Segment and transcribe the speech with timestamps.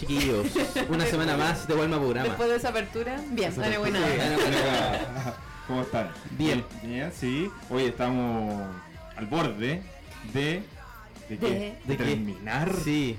[0.00, 0.46] chiquillos?
[0.88, 2.28] Una semana más de Walma Programa.
[2.28, 3.98] Después de esa apertura, bien, dale buena.
[5.66, 6.10] ¿Cómo están?
[6.30, 6.64] Bien.
[6.82, 7.50] Bien, sí.
[7.68, 8.68] Hoy estamos
[9.16, 9.82] al borde
[10.32, 10.62] de.
[11.28, 11.46] ¿De qué?
[11.46, 12.04] De- ¿De qué?
[12.04, 12.72] terminar.
[12.84, 13.18] Sí.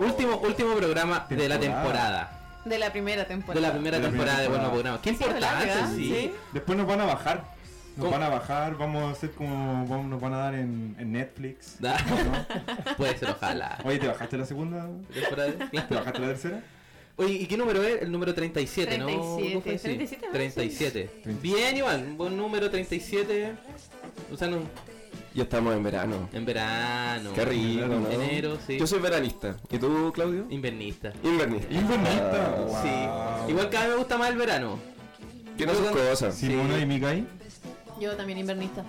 [0.00, 2.32] Último, último programa de la Temporada.
[2.64, 3.60] De la primera temporada.
[3.60, 4.98] De la primera De la temporada de primera Walma temporada.
[4.98, 5.00] Programa.
[5.02, 5.96] Qué importante.
[5.96, 6.34] Sí.
[6.52, 7.55] Después nos van a bajar.
[7.96, 8.10] Nos ¿Cómo?
[8.18, 9.86] van a bajar, vamos a hacer como.
[9.86, 11.76] vamos- nos van a dar en, en Netflix.
[11.80, 11.92] ¿no?
[12.96, 13.78] Puede ser, ojalá.
[13.84, 14.88] Oye, ¿te bajaste la segunda?
[15.12, 15.52] Temporada.
[15.70, 16.62] ¿Te bajaste la tercera?
[17.16, 18.02] Oye, ¿y qué número es?
[18.02, 19.06] El número 37, ¿no?
[19.06, 19.78] 37, ¿Cómo fue?
[19.78, 19.84] Sí.
[19.84, 20.32] 37, ¿no?
[20.32, 21.10] 37.
[21.22, 21.40] 37.
[21.42, 23.52] Bien, igual, un buen número 37.
[24.30, 24.58] O sea, no,
[25.32, 26.28] Ya estamos en verano.
[26.34, 27.30] en verano.
[27.34, 28.10] Qué rico, ¿no?
[28.10, 28.78] Enero, sí.
[28.78, 29.56] Yo soy veranista.
[29.70, 30.44] ¿Y tú, Claudio?
[30.50, 31.14] Invernista.
[31.22, 31.72] Invernista.
[31.72, 32.54] Invernista.
[32.54, 32.82] Ah, Wow.
[33.46, 33.50] Sí.
[33.52, 34.78] Igual cada vez me gusta más el verano.
[35.56, 36.34] Tiene sus cosas.
[36.34, 36.82] Simona Sí.
[36.82, 37.26] y Mikai.
[38.00, 38.84] Yo también invernista.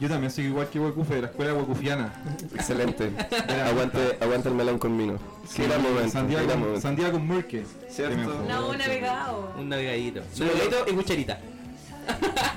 [0.00, 2.12] Yo también soy igual que Huecufe, de la escuela huecufiana.
[2.54, 3.10] Excelente.
[3.66, 5.18] aguante, aguante el melón con vino.
[5.56, 6.10] gran momento.
[6.10, 6.80] Sandía gran con, momento.
[6.80, 7.64] sandía con Murke.
[7.88, 8.44] ¿Cierto?
[8.48, 9.54] No, un navegado.
[9.58, 10.22] Un navegadito.
[10.32, 10.44] Sí.
[10.44, 11.38] Navegadito y cucharita.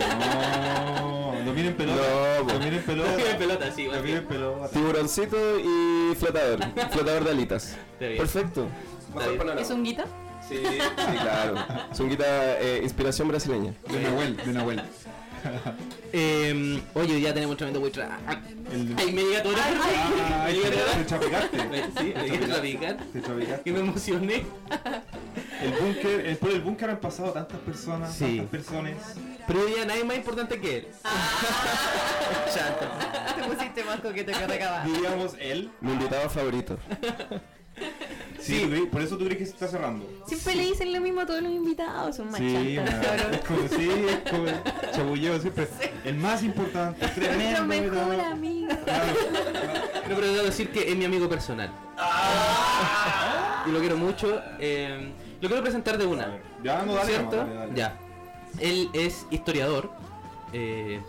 [0.09, 2.01] No, lo miren pelota.
[2.39, 2.53] No, po.
[2.53, 3.15] lo miren pelota.
[3.17, 4.69] Miren pelota, sí, igual Lo que- miren pelota.
[4.69, 6.59] Tiburoncito y flotador.
[6.91, 7.75] flotador de alitas.
[7.97, 8.67] Perfecto.
[9.59, 10.05] ¿Es un guita?
[10.47, 11.55] Sí, sí, claro.
[11.93, 13.73] Zunguita, eh, inspiración brasileña.
[13.87, 14.81] De Nahuel, de Nahuel.
[16.11, 18.03] Eh, oye, hoy ya tenemos tremendo buitre.
[18.71, 21.57] El- Ay, me llega todo Ah, Me te, llega todo te chapecaste.
[21.99, 22.97] Sí, me llega a picar.
[23.13, 23.63] Te chapecaste.
[23.63, 24.45] Que me emocioné.
[25.61, 28.37] El búnker, el, por el búnker han pasado tantas personas, Sí.
[28.37, 28.93] tantas personas.
[29.47, 30.87] Pero hoy día nadie más importante que él.
[32.53, 32.85] Chato.
[33.35, 34.85] Te pusiste más coqueto que recabas.
[34.85, 35.69] Diríamos él.
[35.81, 36.77] Mi invitado favorito.
[38.49, 40.05] Sí, ¿tú crees- por eso tú crees que se está cerrando.
[40.25, 43.89] Siempre le dicen lo mismo a todos los invitados, son más Sí, chantas, como, sí,
[44.07, 44.55] es como el
[44.93, 45.67] chabulleo siempre.
[46.05, 47.65] El más importante, Nuestro tremendo.
[47.65, 48.31] mejor ¿verdad?
[48.31, 48.69] amigo.
[48.85, 49.13] Claro.
[50.09, 51.71] No, pero debo decir que es mi amigo personal.
[53.67, 54.41] Y lo quiero mucho.
[54.59, 55.11] eh,
[55.41, 56.37] lo quiero presentar de una.
[56.63, 57.35] Ya, no, dale, ¿Cierto?
[57.45, 57.71] dale.
[57.75, 57.97] Ya.
[58.59, 59.91] Él es historiador.
[60.53, 60.99] eh,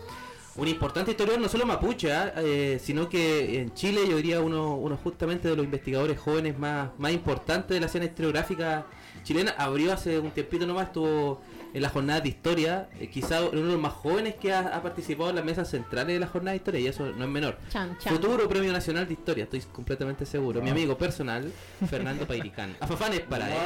[0.60, 2.34] un importante historiador, no solo mapuche, ¿ah?
[2.36, 6.90] Eh, sino que en Chile yo diría uno, uno justamente de los investigadores jóvenes más,
[6.98, 8.84] más importantes de la escena historiográfica
[9.22, 9.54] chilena.
[9.56, 11.40] Abrió hace un tiempito nomás, estuvo
[11.72, 14.82] en las jornadas de historia, eh, quizá uno de los más jóvenes que ha, ha
[14.82, 17.56] participado en las mesas centrales de las jornadas de historia, y eso no es menor.
[17.70, 18.12] Chan, chan.
[18.12, 20.60] Futuro Premio Nacional de Historia, estoy completamente seguro.
[20.60, 21.50] Mi amigo personal,
[21.88, 22.76] Fernando Pairicán.
[22.80, 23.56] Afafanes para él.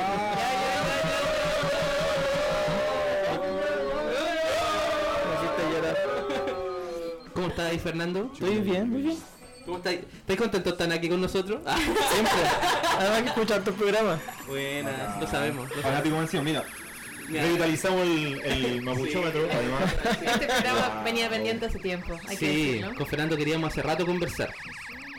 [7.45, 8.31] ¿Cómo estás ahí, Fernando?
[8.33, 9.19] Estoy bien, muy bien.
[9.67, 10.01] ¿Cómo estáis?
[10.01, 11.61] ¿Estáis contentos de estar aquí con nosotros?
[11.67, 11.77] Ah,
[12.13, 12.33] Siempre.
[12.99, 14.19] Además que escuchar tu programa.
[14.49, 15.65] buena, lo sabemos.
[15.65, 15.83] Lo sabemos.
[15.83, 16.65] Fanático vencido, mira.
[17.29, 17.43] Mira.
[17.43, 19.49] Revitalizamos el, el mapuchómetro, Sí.
[19.59, 19.95] además.
[20.25, 22.95] Este programa venía pendiente hace tiempo, hay que Sí, decirlo.
[22.97, 24.49] con Fernando queríamos hace rato conversar.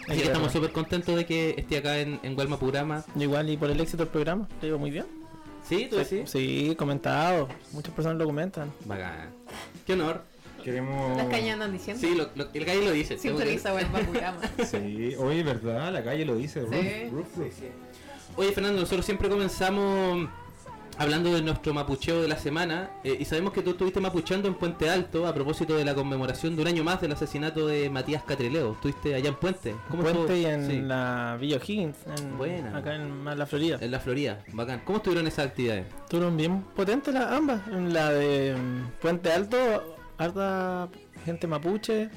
[0.07, 3.05] Así que estamos súper contentos de que esté acá en, en Gualma Programa.
[3.15, 5.05] Igual y por el éxito del programa, te digo muy bien.
[5.69, 5.85] ¿Sí?
[5.91, 6.27] ¿Tú decís?
[6.27, 7.49] Sí, comentado.
[7.71, 8.71] Muchas personas lo comentan.
[8.85, 9.29] Bacán.
[9.85, 10.23] Qué honor.
[10.65, 11.15] Queremos.
[11.15, 12.01] Las cañas andan diciendo.
[12.05, 13.17] Sí, lo, lo- el gallo lo dice.
[13.17, 13.85] Sintoniza buen.
[14.65, 15.93] Sí, oye, ¿verdad?
[15.93, 16.61] La calle lo dice.
[16.61, 17.67] Roof, Sí.
[18.35, 20.27] Oye, Fernando, nosotros siempre comenzamos
[20.97, 24.53] hablando de nuestro mapucheo de la semana eh, y sabemos que tú estuviste mapucheando en
[24.55, 28.23] Puente Alto a propósito de la conmemoración de un año más del asesinato de Matías
[28.23, 28.71] Catreleo.
[28.73, 29.75] Estuviste allá en Puente.
[29.89, 30.35] ¿Cómo Puente estuvo?
[30.37, 32.77] y en Sí, la Villa O'Higgins, en, Buena.
[32.77, 33.77] acá en la Florida.
[33.81, 34.43] en la Florida.
[34.53, 34.81] Bacán.
[34.85, 35.85] ¿Cómo estuvieron esas actividades?
[36.03, 37.61] Estuvieron bien potentes las ambas.
[37.67, 40.89] En la de mm, Puente Alto, harta
[41.25, 42.09] gente mapuche.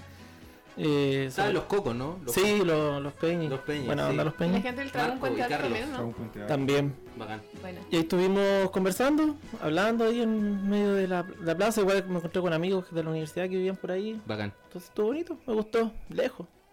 [0.81, 2.21] Eh, ¿Sabes sobre- los cocos, no?
[2.25, 3.51] Los sí, los, los peñis.
[3.51, 4.17] Los peñis, Buena sí.
[4.17, 4.63] los La peñis.
[4.63, 5.49] gente del algo Carlos.
[5.61, 6.11] también, ¿no?
[6.13, 6.41] puente.
[6.47, 6.95] También.
[7.17, 7.43] Bacán.
[7.61, 7.81] Bueno.
[7.91, 11.81] Y ahí estuvimos conversando, hablando ahí en medio de la, la plaza.
[11.81, 14.21] Igual me encontré con amigos de la universidad que vivían por ahí.
[14.25, 14.53] Bacán.
[14.67, 16.47] Entonces estuvo bonito, me gustó, lejos.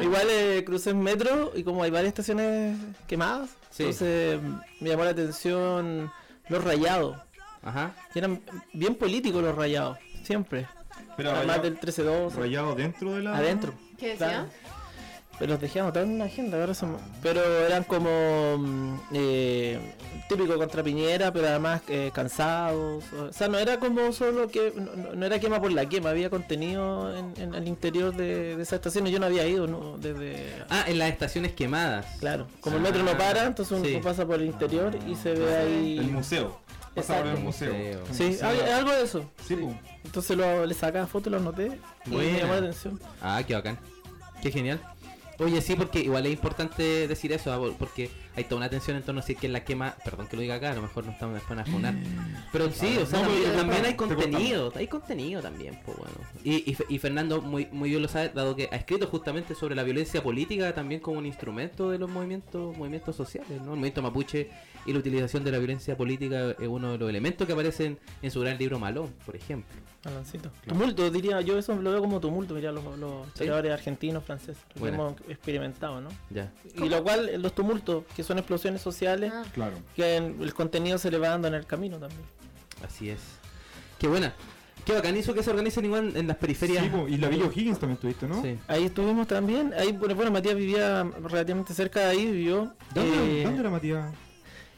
[0.00, 3.84] Igual eh, crucé en metro y como hay varias estaciones quemadas, Sí.
[3.84, 4.38] entonces
[4.80, 6.10] me llamó la atención
[6.48, 7.16] los rayados.
[7.64, 7.94] Ajá.
[8.12, 8.40] Que eran
[8.72, 10.66] bien políticos los rayados, siempre.
[11.16, 13.36] Pero Además rayado, del 13-2, rayado dentro de la.
[13.36, 13.72] adentro.
[13.98, 14.26] ¿Qué decía?
[14.28, 14.46] Claro.
[15.36, 19.80] Pero los dejé anotar en la agenda, ahora son- pero eran como mm, eh,
[20.28, 23.02] típico contra Piñera, pero además eh, cansados.
[23.12, 26.30] O sea, no era como solo que, no, no- era quema por la quema, había
[26.30, 29.98] contenido en, en el interior de, de esa estación y yo no había ido ¿no?
[29.98, 30.36] desde...
[30.70, 32.06] Ah, en las estaciones quemadas.
[32.20, 33.98] Claro, como el metro no para, entonces uno Sí.
[34.04, 35.98] pasa por el interior y se ve ahí...
[35.98, 36.60] El museo.
[36.94, 37.72] Pasa por el museo.
[37.72, 38.04] Museo.
[38.12, 38.48] Sí, Museo.
[38.48, 39.30] hay- algo de eso.
[39.46, 39.74] Sí, pues.
[40.04, 42.32] Entonces lo, le sacaba fotos, lo anoté y Buena.
[42.32, 43.00] me llamó la atención.
[43.20, 43.78] Ah, qué bacán.
[44.42, 44.80] Qué genial.
[45.38, 48.96] Oye, sí, porque igual es importante decir eso, ah, por- porque hay toda una tensión
[48.96, 50.82] en torno a si es que la quema, perdón que lo diga acá, a lo
[50.82, 51.94] mejor no estamos después a funar.
[52.52, 56.14] Pero sí, o sea, No, también, pero también hay contenido, hay contenido también, pues bueno.
[56.42, 59.74] Y, y, y Fernando muy, muy bien lo sabe, dado que ha escrito justamente sobre
[59.74, 63.72] la violencia política también como un instrumento de los movimientos, movimientos sociales, ¿no?
[63.72, 64.50] El movimiento mapuche
[64.86, 68.30] y la utilización de la violencia política es uno de los elementos que aparecen en
[68.30, 69.74] su gran libro Malón, por ejemplo.
[70.04, 70.50] Aloncito.
[70.66, 74.74] Tumulto, diría yo, eso lo veo como tumulto, mira, los, los historiadores argentinos, franceses, lo
[74.74, 74.96] que Buena.
[74.96, 76.10] hemos experimentado, ¿no?
[76.28, 76.52] Ya.
[76.76, 79.76] Y lo cual, los tumultos, que son explosiones sociales, Ah, Claro.
[79.94, 82.22] que en- el contenido se le va dando en el camino también.
[82.84, 83.20] Así es.
[83.98, 84.34] Qué buena.
[84.84, 86.84] Qué bacán que se organicen igual en las periferias.
[86.84, 88.42] Sí, po, y la Villa O'Higgins también tuviste, ¿no?
[88.42, 88.58] Sí.
[88.68, 92.74] Ahí estuvimos también, ahí, bueno, bueno, Matías vivía relativamente cerca de ahí, vivió.
[92.94, 94.12] ¿Dónde, eh, ¿Dónde era Matías?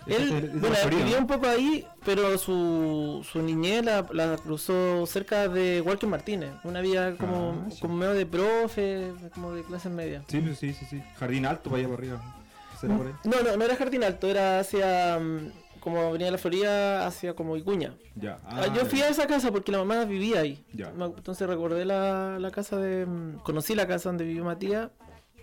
[0.07, 1.19] Él, Es es bueno, ¿no?
[1.19, 6.81] un poco ahí, pero su, su niñez la, la cruzó cerca de Walker Martínez, una
[6.81, 7.81] vida como, Ah, sí.
[7.81, 10.23] como medio de profe, como de clases medias.
[10.29, 11.03] Sí, pues, sí, sí, sí.
[11.19, 12.37] Jardín alto para allá para arriba.
[13.25, 15.51] No, no, no era Jardín Alto, era hacia, mm,
[15.81, 17.95] como venía de la Florida, hacia como Icuña.
[18.15, 18.39] Ya.
[18.45, 20.65] Ah, yo fui a esa casa porque la mamá vivía ahí.
[20.73, 20.91] Ya.
[20.97, 23.07] Entonces recordé la, la casa de...
[23.07, 24.91] mm, Conocí la casa donde vivió Matías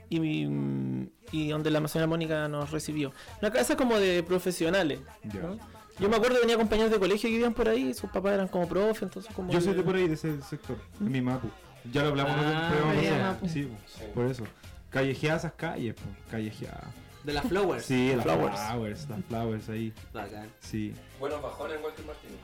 [0.09, 3.11] y, mi- mm, y donde la señora Mónica nos recibió.
[3.41, 4.99] Una casa como de profesionales.
[5.23, 5.41] Ya.
[5.41, 5.57] ¿no?
[5.99, 8.47] Yo me acuerdo que tenía compañeros de colegio que vivían por ahí, sus papás eran
[8.47, 9.53] como profe, entonces como...
[9.53, 10.75] Yo soy de por ahí, de ese sector.
[10.99, 11.47] De mi mapu.
[11.91, 13.11] Ya lo hablamos en Ah, no sé.
[13.21, 13.47] Mapu.
[13.47, 14.43] Sí, po, por eso.
[14.89, 16.01] Callejeadas esas calles, po.
[16.31, 16.85] Callejeadas.
[17.23, 17.85] De las flowers.
[17.85, 18.59] Sí, las Flowers.
[18.59, 19.09] flowers.
[19.09, 19.93] Las flowers ahí.
[20.13, 20.49] Bacán.
[20.59, 20.93] Sí.
[21.19, 22.37] Buenos bajones, Walter Martínez.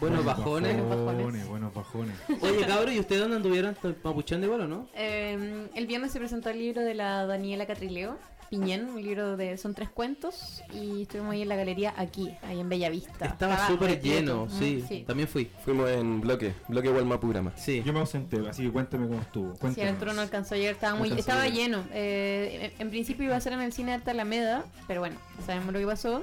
[0.00, 0.88] Buenos bajones.
[0.88, 1.48] bajones.
[1.48, 2.14] Buenos bajones.
[2.40, 3.76] Oye, cabrón, ¿y ustedes dónde anduvieron?
[4.02, 4.88] ¿Mapuchando igual o no?
[4.94, 8.16] eh, el viernes se presentó el libro de la Daniela Catrileo,
[8.52, 9.56] Piñén, un libro de.
[9.56, 13.24] Son tres cuentos y estuvimos ahí en la galería aquí, ahí en Bellavista.
[13.24, 15.50] Estaba súper lleno, Mm, sí, También fui.
[15.64, 17.56] Fuimos en bloque, bloque Walmapurama.
[17.56, 17.82] Sí.
[17.82, 19.54] Yo me ausenté, así que cuéntame cómo estuvo.
[19.74, 19.80] Sí.
[19.80, 21.82] Arturo no alcanzó ayer, estaba muy, estaba lleno.
[21.94, 25.16] Eh, en, en principio iba a ser en el cine Arte Alameda, pero bueno,
[25.46, 26.22] sabemos lo que pasó.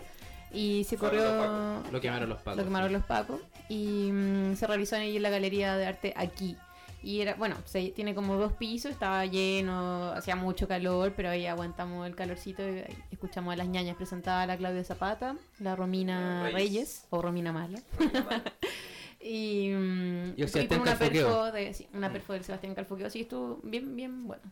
[0.53, 1.81] Y se corrió.
[1.91, 2.57] Lo quemaron los pacos.
[2.57, 3.41] Lo quemaron los pacos.
[3.69, 6.57] Y mm, se realizó ahí en la galería de arte aquí.
[7.01, 11.45] Y era, bueno, se, tiene como dos pisos, estaba lleno, hacía mucho calor, pero ahí
[11.45, 16.43] aguantamos el calorcito y escuchamos a las ñañas presentaba a la Claudia Zapata, la Romina
[16.43, 16.53] Reyes.
[16.53, 17.79] Reyes, o Romina Mala.
[19.21, 23.23] y, mm, Y con una perfo, de, sí, una perfo del Sebastián Calfoqueo, así que
[23.23, 24.43] estuvo bien, bien bueno.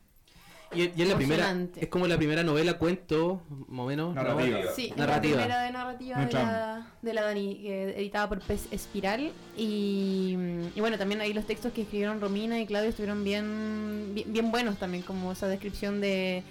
[0.73, 4.13] Y, y es la primera, es como la primera novela, cuento, más o menos.
[4.13, 4.21] ¿no?
[4.21, 4.59] Narrativa.
[4.75, 5.37] Sí, es Narrativa.
[5.37, 9.31] la primera de narrativa de la, de la Dani, eh, editada por Pez Espiral.
[9.57, 10.35] Y,
[10.75, 14.51] y bueno, también ahí los textos que escribieron Romina y Claudio estuvieron bien, bien, bien
[14.51, 16.43] buenos también, como esa descripción de...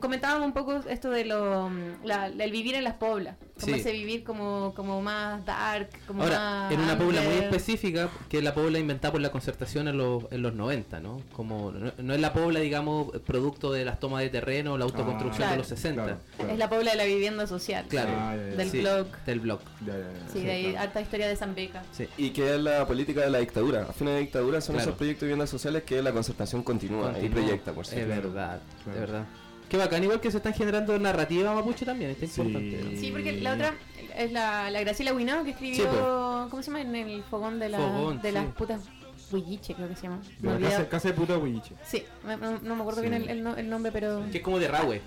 [0.00, 1.70] Comentábamos un poco esto de lo
[2.04, 3.80] la- el vivir en las poblas, como Sí.
[3.80, 8.38] ese vivir como, como más dark, como Ahora, más en una pobla muy específica, que
[8.38, 11.22] es la pobla inventada por la concertación en los, en los 90, ¿no?
[11.32, 15.48] Como no, no es la pobla, digamos, producto de las tomas de terreno, la autoconstrucción
[15.48, 16.02] Ah, de los 60.
[16.04, 16.52] Claro, claro.
[16.52, 18.10] Es la pobla de la vivienda social, Claro.
[18.16, 18.56] Ah, ya, ya.
[18.56, 19.06] del Sí, blog.
[19.26, 19.60] Del blog.
[19.86, 20.32] Ya, ya, ya.
[20.32, 20.78] Sí, de ahí claro.
[20.80, 21.82] harta historia de San Beca.
[21.92, 22.06] Sí.
[22.16, 23.82] Y que es la política de la dictadura.
[23.88, 24.90] A fines de dictadura son Claro.
[24.90, 28.08] esos proyectos de viviendas sociales que la concertación continúa, y proyecta, por Es cierto.
[28.08, 28.98] verdad, Claro.
[28.98, 29.24] es verdad.
[29.72, 32.42] Qué bacán, igual que se están generando narrativa mapuche también, está Sí.
[32.42, 32.84] importante.
[32.84, 33.00] ¿no?
[33.00, 33.74] Sí, porque la otra
[34.18, 36.02] es la, la Graciela Guinao que escribió, Sí, pues.
[36.50, 36.82] ¿cómo se llama?
[36.82, 38.34] En el fogón de, la, Fogón, de sí.
[38.34, 38.82] las putas
[39.30, 40.20] Huilliche, creo que se llama.
[40.40, 41.74] De Me la casa, casa de puta Huilliche.
[41.86, 43.08] Sí, me- no, no me acuerdo Sí.
[43.08, 44.22] bien el, el no- el nombre, pero...
[44.30, 45.00] Que es como de Rahue.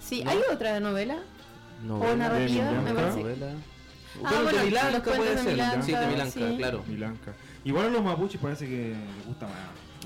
[0.00, 0.30] Sí, ¿no?
[0.30, 1.18] hay otra novela.
[1.84, 3.20] Novela, narrativa, me parece.
[3.20, 3.46] novela.
[3.50, 5.52] Ah, Bueno, bueno, de Milanca puede de ser.
[5.52, 6.54] Milanca, sí, de Milanca, sí.
[6.56, 6.84] claro.
[6.88, 7.34] Milanca.
[7.64, 9.54] Igual a los mapuches parece que les gusta más.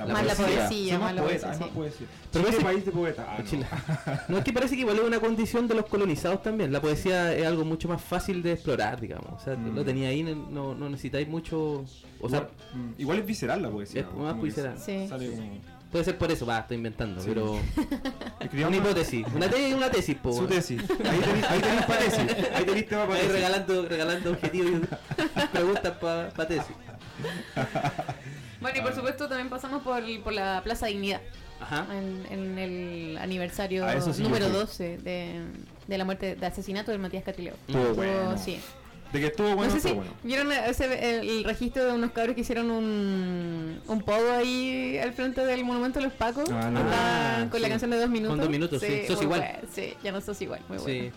[0.06, 1.72] Más la poesía, más más la poetas, poesía, sí.
[1.74, 2.06] poesía.
[2.32, 3.26] Pero Chile, país de poetas.
[3.28, 3.44] Ah, no.
[3.48, 3.66] Chile.
[4.28, 6.72] No, es que parece que igual es una condición de los colonizados también.
[6.72, 9.40] La poesía es algo mucho más fácil de explorar, digamos.
[9.40, 9.74] O sea, Mm.
[9.74, 11.84] lo tenía ahí, no, no necesitáis mucho.
[12.20, 14.02] O sea, igual, mm, igual es visceral la poesía.
[14.02, 14.24] Es ¿no?
[14.24, 14.78] más visceral.
[14.78, 15.06] Sí.
[15.08, 15.58] Sale como...
[15.90, 17.20] puede ser por eso, va, estoy inventando.
[17.20, 17.26] Sí.
[17.28, 17.58] Pero.
[18.40, 19.26] Escribamos Una hipótesis.
[19.34, 20.32] Una, te- una tesis, po.
[20.32, 20.80] Su tesis.
[20.80, 22.20] Ahí tenéis ahí tenéis pa' tesis.
[22.54, 23.32] Ahí tenéis tema para Ahí tesis.
[23.32, 26.76] regalando, regalando objetivos y preguntas para tesis.
[28.60, 31.20] Bueno, y por supuesto también pasamos por, por la Plaza Dignidad,
[31.60, 31.86] Ajá.
[31.92, 34.60] en, en el aniversario Ah, sí, número yo fui.
[34.60, 35.40] 12 de,
[35.86, 37.54] de la muerte, de asesinato del Matías Catrileo.
[37.66, 38.36] Estuvo bueno.
[38.38, 38.60] Sí.
[39.12, 40.12] De que estuvo bueno, no sé si bueno.
[40.22, 45.12] vieron ese, el, el registro de unos cabros que hicieron un, un pogo ahí al
[45.14, 46.48] frente del monumento de los Pacos.
[46.52, 46.80] Ah, no.
[46.92, 48.38] Ah, con la canción de dos minutos.
[48.38, 49.02] dos minutos, sí.
[49.08, 49.40] Sos igual.
[49.40, 50.60] bueno, Sí, ya no sos igual.
[50.68, 50.84] Muy Sí.
[50.84, 51.12] bueno.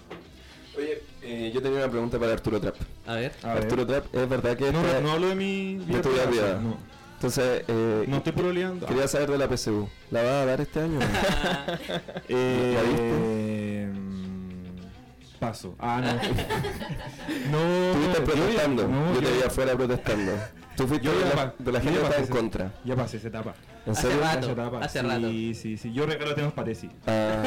[0.76, 2.76] Oye, eh, yo tenía una pregunta para Arturo Trap.
[3.06, 3.32] A ver.
[3.44, 3.64] A ver.
[3.64, 6.60] Arturo Trap, ¿es verdad que No, esta- no hablo de mi de tu vida privada?
[6.60, 6.78] No,
[7.28, 8.86] Entonces, eh, no estoy proleando.
[8.86, 9.88] quería saber de la PSU.
[10.12, 11.00] ¿La va a dar este año?
[12.28, 13.88] Eh, ¿La viste?
[13.98, 15.74] mm, Paso.
[15.80, 16.14] Ah, no.
[17.52, 17.92] no.
[17.92, 18.88] Estuviste yo protestando.
[18.90, 20.32] no, yo te yo- vi afuera protestando.
[20.76, 22.74] Tú fuiste Yo de la, de la yo gente que estaba pasé en contra.
[22.84, 23.54] Ya pasé esa etapa.
[23.86, 24.20] ¿En Hace serio?
[24.22, 24.40] rato.
[24.40, 24.80] Esa etapa.
[24.80, 25.28] hace sí, rato.
[25.30, 26.90] Sí, sí, Yo regalo tenemos para tesis.
[27.08, 27.44] Ah,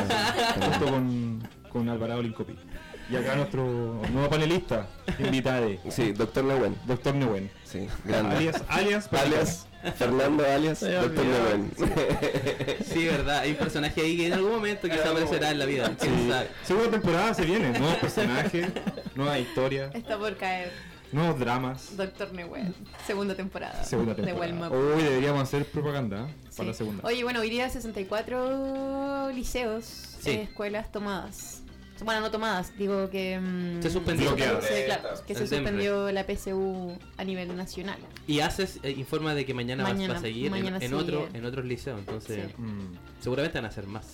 [0.71, 2.57] Junto con, con Alvarado Lincopi.
[3.09, 3.65] Y acá nuestro
[4.13, 4.87] nuevo panelista,
[5.21, 6.75] invitado, Sí, doctor Newen.
[6.87, 7.51] Doctor Newen.
[7.77, 8.37] Sí, grande.
[8.37, 9.67] Alias, alias, alias
[9.97, 11.25] Fernando alias Doctor.
[11.25, 11.73] Newen.
[12.85, 13.39] Sí, verdad.
[13.41, 15.93] Hay un personaje ahí que en algún momento quizá aparecerá en la vida.
[15.99, 16.29] ¿Quién Sí.
[16.31, 16.49] sabe?
[16.65, 18.69] Segunda temporada se viene, nuevos personajes,
[19.15, 20.73] nueva historia, Está por caer
[21.13, 21.97] nuevos dramas.
[21.97, 22.75] Doctor Newell.
[23.07, 23.85] Segunda temporada.
[23.85, 24.41] Segunda De temporada.
[24.53, 24.73] Wellmap.
[24.73, 26.27] Hoy deberíamos hacer propaganda.
[26.51, 26.57] Sí.
[26.57, 27.03] para la segunda.
[27.07, 29.85] Oye, bueno, hoy día 64 liceos,
[30.21, 30.31] Sí.
[30.31, 31.63] eh, escuelas tomadas.
[32.05, 33.39] Bueno, no tomadas, digo que...
[33.41, 34.31] mm, Se suspendió.
[34.31, 34.65] suspendió- Bloqueadas.
[34.65, 35.73] sí, claro, que se El Denver.
[35.73, 37.99] suspendió la PSU a nivel nacional.
[38.27, 40.95] Y haces eh, informa de que mañana, vas- Mañana- va a seguir en- mañana en,
[40.95, 42.63] otro en otros liceos, entonces Sí.
[42.63, 42.97] Mm.
[43.23, 44.07] seguramente van a hacer más.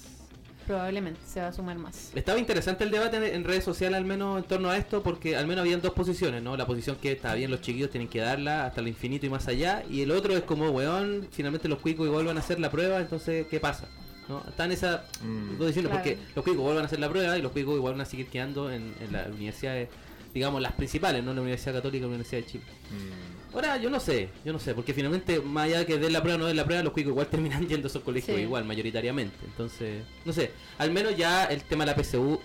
[0.66, 2.12] Probablemente se va a sumar más.
[2.14, 5.34] Estaba interesante el debate en, en redes sociales al menos en torno a esto porque
[5.36, 6.56] al menos habían dos posiciones, ¿no?
[6.56, 9.48] La posición que está bien, los chiquillos tienen que darla hasta el infinito y más
[9.48, 12.70] allá y el otro es como, weón, finalmente los cuicos igual van a hacer la
[12.70, 13.88] prueba, entonces, ¿qué pasa?
[14.28, 14.42] ¿No?
[14.48, 15.58] Están esas Mm.
[15.58, 16.04] dos decisiones Claro.
[16.04, 18.04] porque los cuicos igual van a hacer la prueba y los cuicos igual van a
[18.04, 19.88] seguir quedando en, en las universidades,
[20.32, 21.34] digamos, las principales, ¿no?
[21.34, 22.64] La Universidad Católica y la Universidad de Chile.
[22.90, 23.54] Mm.
[23.54, 26.22] Ahora, yo no sé, yo no sé, porque finalmente, más allá de que den la
[26.22, 28.42] prueba o no den la prueba, los cuicos igual terminan yendo a esos colegios Sí.
[28.44, 29.36] igual, mayoritariamente.
[29.44, 32.40] Entonces, no sé, al menos ya el tema de la PSU,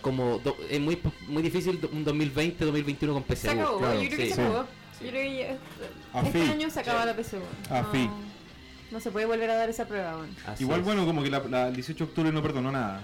[0.00, 3.34] como do- es muy muy difícil un 2020, 2021 con PSU.
[3.48, 4.32] Se acabó, claro, yo creo que sí.
[4.32, 4.66] se acabó.
[5.02, 6.50] Yo creo que ya- este fin.
[6.50, 7.36] año se acaba la PSU.
[7.70, 8.10] A no, fin.
[8.94, 10.16] No se puede volver a dar esa prueba,
[10.58, 10.86] Igual es.
[10.86, 13.00] bueno, como que la, la- el 18 de octubre no perdonó nada.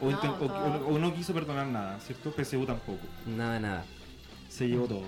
[0.00, 0.86] O, No, inten- o- todo.
[0.88, 2.32] o- o no quiso perdonar nada, ¿cierto?
[2.32, 3.00] PSU tampoco.
[3.26, 3.84] Nada, nada.
[4.48, 5.04] Se llevó todo.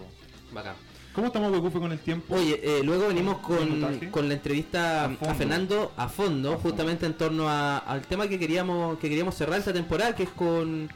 [0.53, 0.75] Bacán.
[1.15, 2.35] ¿Cómo estamos, Huecufe, con el tiempo?
[2.37, 5.35] Oye, eh, luego venimos con, con la entrevista A.
[5.35, 6.59] Fernando a fondo, A fondo.
[6.59, 10.29] justamente en torno a- al tema que queríamos que queríamos cerrar esta temporada, que es
[10.31, 10.89] con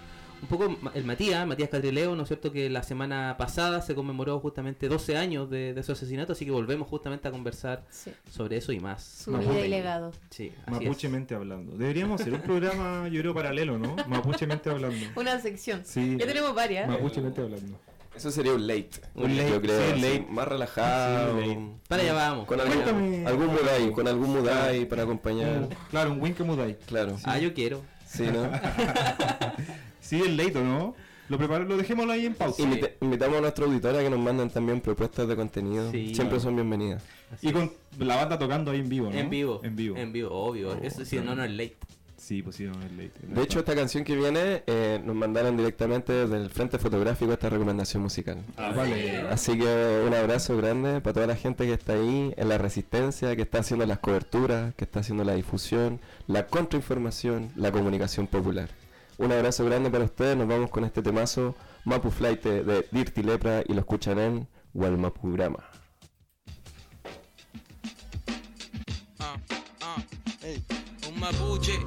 [0.44, 2.52] un poco el Matías, Matías Catrileo, ¿no es cierto?
[2.52, 6.50] Que la semana pasada se conmemoró justamente 12 años de, de su asesinato, así que
[6.50, 8.12] volvemos justamente a conversar Sí.
[8.30, 9.02] sobre eso y más.
[9.24, 9.50] Su Mapuche.
[9.52, 10.12] vida y legado.
[10.30, 11.76] Sí, Mapuchemente hablando.
[11.76, 13.96] Deberíamos hacer un programa, yo creo, paralelo, ¿no?
[14.06, 15.06] Mapuchemente hablando.
[15.16, 15.80] Una sección.
[15.84, 16.16] Sí.
[16.18, 16.88] Ya tenemos varias.
[16.88, 17.78] Mapuchemente hablando.
[18.14, 18.90] Eso sería un late.
[19.14, 19.80] Un late, yo creo.
[19.94, 20.26] sí, late.
[20.30, 21.40] Más relajado.
[21.42, 21.58] Sí,
[21.88, 22.46] Para allá vamos.
[22.46, 25.68] Con algún, algún mudai, con algún mudai para acompañar.
[25.90, 26.76] Claro, un win que mudáis.
[26.86, 27.16] Claro.
[27.24, 27.80] Ah, yo quiero.
[28.06, 28.48] Sí, ¿no?
[30.04, 30.94] Sí, el late, ¿o ¿no?
[31.30, 32.60] Lo preparo, lo dejémoslo ahí en pausa.
[32.62, 35.90] Invita- invitamos a nuestra auditoria que nos manden también propuestas de contenido.
[35.90, 36.14] Sí.
[36.14, 37.02] Siempre son bienvenidas.
[37.32, 39.18] Así Y con la banda tocando ahí en vivo, ¿no?
[39.18, 39.60] En vivo.
[39.64, 39.96] En vivo.
[39.96, 40.74] En vivo, obvio.
[40.82, 41.76] Eso sí, no, no es late.
[42.18, 43.12] Sí, pues sí, no es late.
[43.26, 47.48] De hecho, esta canción que viene eh, nos mandaron directamente desde el frente fotográfico esta
[47.48, 48.38] recomendación musical.
[48.58, 49.22] Ah, vale.
[49.30, 53.34] Así que un abrazo grande para toda la gente que está ahí en la resistencia,
[53.34, 58.68] que está haciendo las coberturas, que está haciendo la difusión, la contrainformación, la comunicación popular.
[59.16, 61.54] Un abrazo grande para ustedes, nos vamos con este temazo
[61.84, 65.62] Mapu Flight de Dirty Lepra y lo escuchan en Walmapurama.
[69.20, 69.36] Ah,
[69.82, 70.02] ah,
[70.42, 70.64] ey.
[71.08, 71.78] Un mapuche,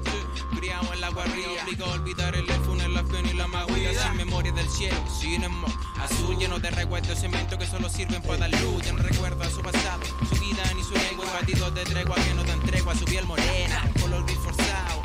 [0.58, 4.18] criado en la guarrilla, obligado a olvidar el funeral, la fe y la maguilla, sin
[4.18, 5.70] memoria del cielo, sin amor,
[6.00, 9.62] azul lleno de recuerdos cemento que solo sirven para dar luz, ya no recuerda su
[9.62, 13.26] pasado, su vida ni su lengua, batidos de tregua que no dan tregua, su piel
[13.26, 14.97] morena, un color gris forzado,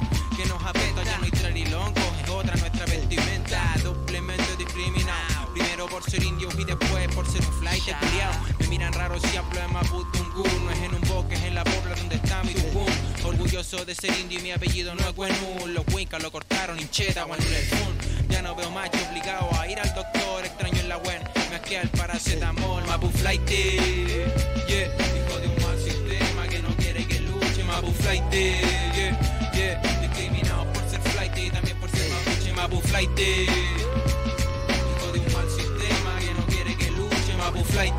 [0.43, 6.03] que nos apeta, ya no hay trarilongo, es otra nuestra vestimenta, doblemente discriminado, primero por
[6.03, 9.69] ser indio y después por ser un flight culiao, me miran raro si hablo de
[9.69, 12.87] Maputungun, no es en un bosque, es en la pobla donde está mi tucum,
[13.25, 17.27] orgulloso de ser indio y mi apellido no es Guenú, los wincas lo cortaron, hincheta,
[17.27, 21.21] fun, ya no veo macho obligado a ir al doctor, extraño en la web,
[21.51, 23.67] me asquea el paracetamol, Mapu flight, yeah,
[24.69, 29.92] hijo de un mal sistema que no quiere que luche, Mapu flight, yeah, yeah,
[32.63, 37.65] ser mapuche, Mapu flight, hijo de un mal sistema que no quiere que luche, Mapu
[37.65, 37.95] flight,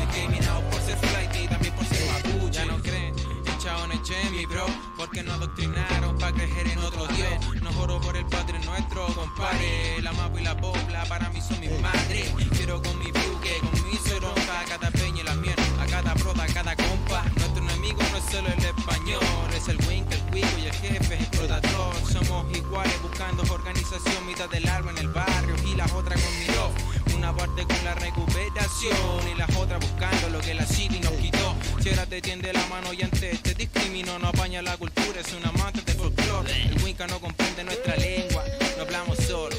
[0.00, 3.14] discriminado por ser flight y también por ser mapuche, ya no creen,
[3.56, 4.66] echado en eche mi bro,
[4.96, 10.02] porque nos adoctrinaron para creer en otro dios, no juro por el padre nuestro, compadre,
[10.02, 13.84] la mapu y la pobla para mí son mis madres, quiero con mi buque, con
[13.88, 17.62] mi soronga, a cada peña y la miel, a cada prota, a cada compa, nuestro
[17.62, 21.94] enemigo no es solo el español, es el wink, el cuico y el jefe, explotador,
[22.10, 26.46] somos iguales buscando organización, mitad del árbol en el barrio y las otras con mi
[26.46, 31.12] love, una parte con la recuperación y las otras buscando lo que la City nos
[31.12, 31.54] quitó.
[31.82, 35.32] Si ahora te tiende la mano y antes te discriminó, no apaña la cultura, es
[35.32, 36.62] un amante del folclore.
[36.62, 38.44] El Wicca no comprende nuestra lengua,
[38.76, 39.56] no hablamos solo,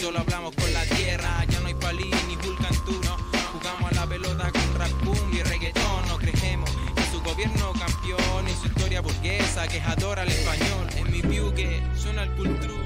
[0.00, 1.44] solo hablamos con la tierra.
[1.48, 3.16] Ya no hay palín ni vulcan tú, no.
[3.52, 4.90] Jugamos a la pelota con rap,
[5.32, 10.28] y reggaetón, no creemos en su gobierno campeón y su historia burguesa que adora el
[10.28, 10.86] español.
[10.96, 12.76] En mi view que suena el cultru,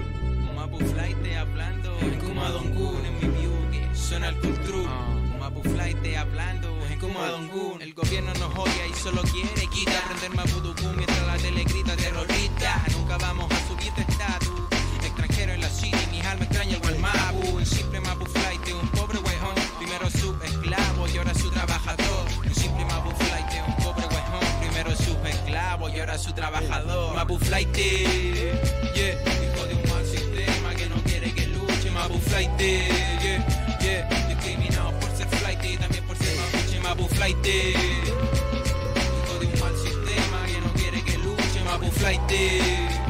[0.57, 4.87] Mapu flight hablando en Kumadongun, en mi view que suena el cultru.
[5.39, 7.83] Mapu flight hablando en Kumadongun.
[7.83, 10.03] El gobierno nos odia y solo quiere quitar.
[10.05, 12.83] Aprender Maputucum mientras la tele grita terrorista.
[12.93, 14.61] Nunca vamos a subir de estatus.
[15.03, 17.57] Extranjero en la city, mi alma extraña el Mapu.
[17.57, 19.55] Un simple Mapu flight, un pobre huejón.
[19.79, 22.25] Primero su esclavo y ahora su trabajador.
[22.47, 23.32] Un simple Mapu flight,
[25.83, 27.15] esclavo y ahora su trabajador.
[27.15, 27.93] Mapu flight, yeah.
[28.95, 31.91] Hijo de un mal sistema que no quiere que luche.
[31.91, 34.29] Mapu flight, yeah, yeah.
[34.29, 36.81] Discriminado por ser flight y también por ser mapuche.
[36.81, 41.65] Mapu flight, Hijo de un mal sistema que no quiere que luche.
[41.65, 43.02] Mapu flight,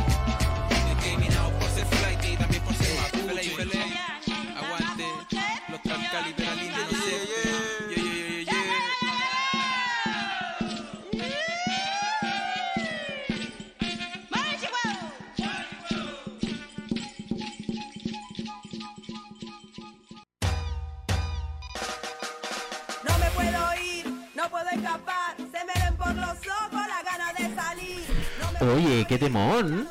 [29.02, 29.88] Oye, qué temón.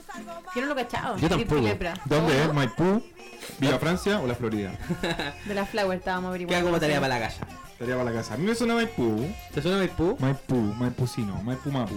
[0.55, 1.17] Yo no lo cachaba.
[1.17, 1.61] Yo tampoco.
[2.05, 2.53] ¿Dónde es?
[2.53, 3.03] ¿Maipú?
[3.59, 4.71] ¿Villa Francia o la Florida?
[5.45, 6.59] De la Flower estábamos averiguando.
[6.61, 7.45] Queda como tarea para la casa.
[7.73, 8.35] Estaría para la casa.
[8.35, 9.27] A mí me suena Maipú.
[9.53, 10.15] ¿Te suena Maipú?
[10.19, 11.95] Maipú, Maipusino, Maipú Mapu.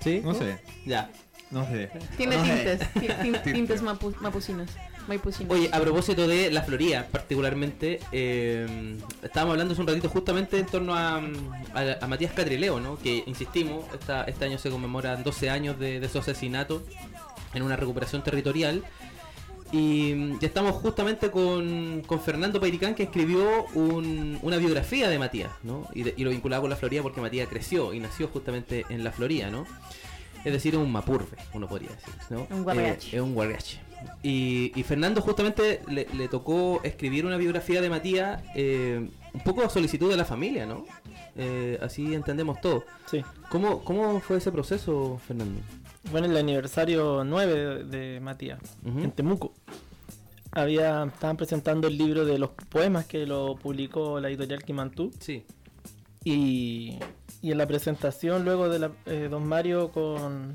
[0.00, 0.20] Sí.
[0.24, 1.10] No sé, Ya.
[1.50, 1.90] no sé.
[2.16, 2.80] Tiene tintes.
[2.94, 4.68] ti- tin- tintes mapu- mapucinos.
[5.54, 10.66] Oye, a propósito de la Florida, particularmente, eh, estábamos hablando hace un ratito justamente en
[10.66, 12.98] torno a, a- a Matías Catrileo, ¿no?
[12.98, 16.82] Que, insistimos, esta- este año se conmemoran 12 años de, de su asesinato
[17.54, 18.82] en una recuperación territorial.
[19.70, 25.50] Y ya estamos justamente con, con Fernando Pairicán, que escribió un- una biografía de Matías,
[25.62, 25.86] ¿no?
[25.94, 29.04] Y, de- y lo vinculaba con la Florida porque Matías creció y nació justamente en
[29.04, 29.66] la Florida, ¿no?
[30.44, 32.46] Es decir, un mapurbe, uno podría decir, ¿no?
[32.50, 33.08] Un guarriache.
[33.08, 33.80] Eh, es un guarriache.
[34.22, 39.62] Y, y Fernando justamente le, le tocó escribir una biografía de Matías eh, un poco
[39.62, 40.84] a solicitud de la familia, ¿no?
[41.36, 42.84] Eh, así entendemos todo.
[43.06, 43.24] Sí.
[43.48, 45.60] ¿Cómo, ¿Cómo fue ese proceso, Fernando?
[46.10, 49.52] Bueno, el aniversario 9 de, de Matías, en Temuco.
[50.52, 55.12] Había, estaban presentando el libro de los poemas que lo publicó la editorial Kimantú.
[55.20, 55.44] Sí.
[56.24, 56.98] Y,
[57.42, 60.54] y en la presentación, luego de la, eh, Don Mario con,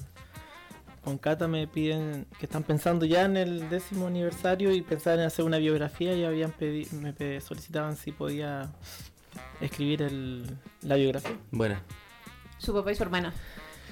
[1.03, 5.25] con Cata me piden que están pensando ya en el décimo aniversario y pensaban en
[5.25, 8.71] hacer una biografía y habían pedi- me solicitaban si podía
[9.61, 10.45] escribir el,
[10.81, 11.37] la biografía.
[11.51, 11.75] Bueno.
[12.57, 13.33] Su papá y su hermana.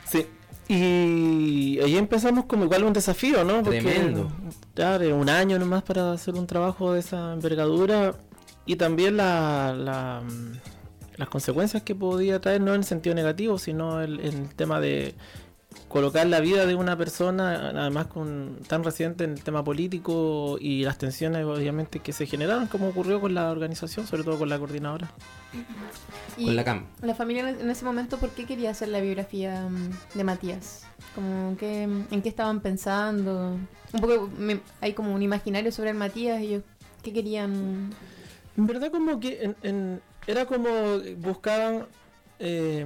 [0.06, 0.26] Sí.
[0.70, 3.62] Y ahí empezamos como igual un desafío, ¿no?
[3.62, 4.32] Tremendo.
[4.76, 8.16] Ya de un año nomás para hacer un trabajo de esa envergadura
[8.66, 10.24] y también la, la,
[11.18, 15.14] las consecuencias que podía traer, no en el sentido negativo, sino el, el tema de
[15.88, 20.84] colocar la vida de una persona, además con tan reciente en el tema político y
[20.84, 24.58] las tensiones obviamente que se generaron, como ocurrió con la organización, sobre todo con la
[24.58, 25.12] coordinadora.
[26.38, 26.86] Y Con la CAM.
[27.02, 30.84] La familia en ese momento, ¿por qué quería hacer la biografía mm, de Matías?
[31.14, 33.58] Como que, ¿En qué estaban pensando?
[33.94, 36.64] Un poco, me- hay como un imaginario sobre el Matías, ellos,
[37.04, 37.90] ¿qué querían?
[38.58, 40.70] En verdad como que en- en- era como
[41.18, 41.86] buscaban
[42.42, 42.86] eh,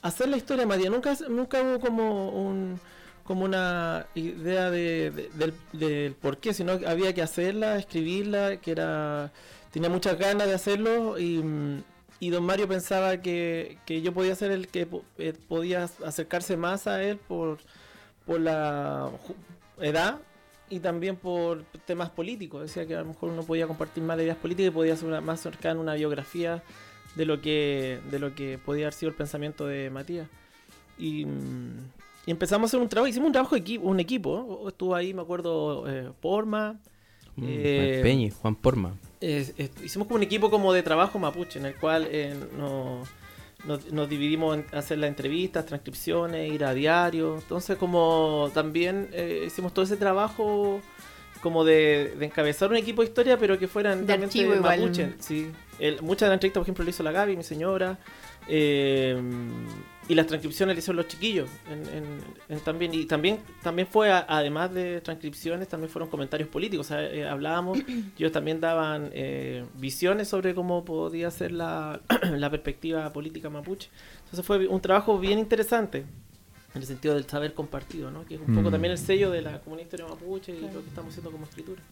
[0.00, 0.90] hacer la historia de Matías.
[0.90, 2.78] Nunca, nunca hubo como un
[3.24, 8.72] como una idea de, de- del, por qué, sino que había que hacerla, escribirla, que
[8.72, 9.30] era
[9.70, 11.40] tenía muchas ganas de hacerlo y,
[12.20, 14.88] y don Mario pensaba que, que yo podía ser el que
[15.18, 17.58] eh, podía acercarse más a él por,
[18.26, 19.08] por la
[19.80, 20.18] edad
[20.68, 22.62] y también por temas políticos.
[22.62, 25.06] Decía que a lo mejor uno podía compartir más de ideas políticas y podía ser
[25.08, 26.62] una- más cercana una biografía
[27.14, 30.28] de lo que de lo que podía haber sido el pensamiento de Matías.
[30.98, 31.22] Y,
[32.26, 34.64] y empezamos a hacer un trabajo, hicimos un trabajo equipo, un equipo.
[34.68, 36.78] Estuvo ahí, me acuerdo, eh, Porma.
[37.36, 38.94] Mm, Eh, Juan Peñi, Juan Porma.
[39.20, 43.02] Hicimos como un equipo como de trabajo mapuche, en el cual eh, no-
[43.66, 47.36] nos, nos dividimos en hacer las entrevistas, transcripciones, ir a diario.
[47.38, 49.08] Entonces como también
[49.46, 50.80] hicimos todo ese trabajo
[51.42, 54.80] como de, de encabezar un equipo de historia, pero que fueran De archivo igual.
[54.80, 55.12] mapuche.
[55.18, 55.50] Sí.
[55.78, 57.98] El- muchas de las entrevistas, por ejemplo, lo hizo la Gaby, mi señora.
[58.48, 59.16] eh,
[60.08, 64.10] y las transcripciones le hicieron los chiquillos en- en- en también y también también fue
[64.10, 67.78] a- además de transcripciones también fueron comentarios políticos o sea, eh, hablábamos
[68.18, 72.00] ellos también daban eh, visiones sobre cómo podía ser la,
[72.36, 73.90] la perspectiva política mapuche
[74.24, 76.04] entonces fue un trabajo bien interesante
[76.74, 78.24] en el sentido del saber compartido ¿no?
[78.24, 78.72] que es un poco Mm.
[78.72, 81.82] también el sello de la comunidad historia mapuche y lo que estamos haciendo como escritura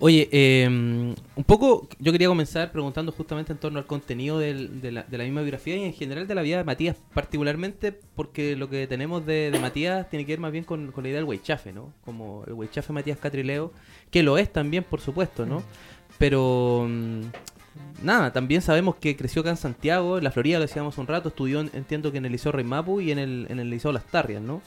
[0.00, 4.92] Oye, eh, un poco yo quería comenzar preguntando justamente en torno al contenido del- de,
[4.92, 8.54] la, de la misma biografía y en general de la vida de Matías, particularmente porque
[8.54, 11.18] lo que tenemos de, de Matías tiene que ver más bien con, con la idea
[11.18, 11.92] del weichafe, ¿no?
[12.04, 13.72] Como el weichafe Matías Catrileo,
[14.12, 15.64] que lo es también, por supuesto, ¿no?
[16.16, 17.20] Pero mm,
[18.02, 21.28] nada, también sabemos que creció acá en Santiago, en la Florida, lo decíamos un rato,
[21.30, 23.92] estudió, en- entiendo que en el Liceo Rey Mapu y en el, en el Liceo
[23.92, 24.60] Las Tarrias, ¿no?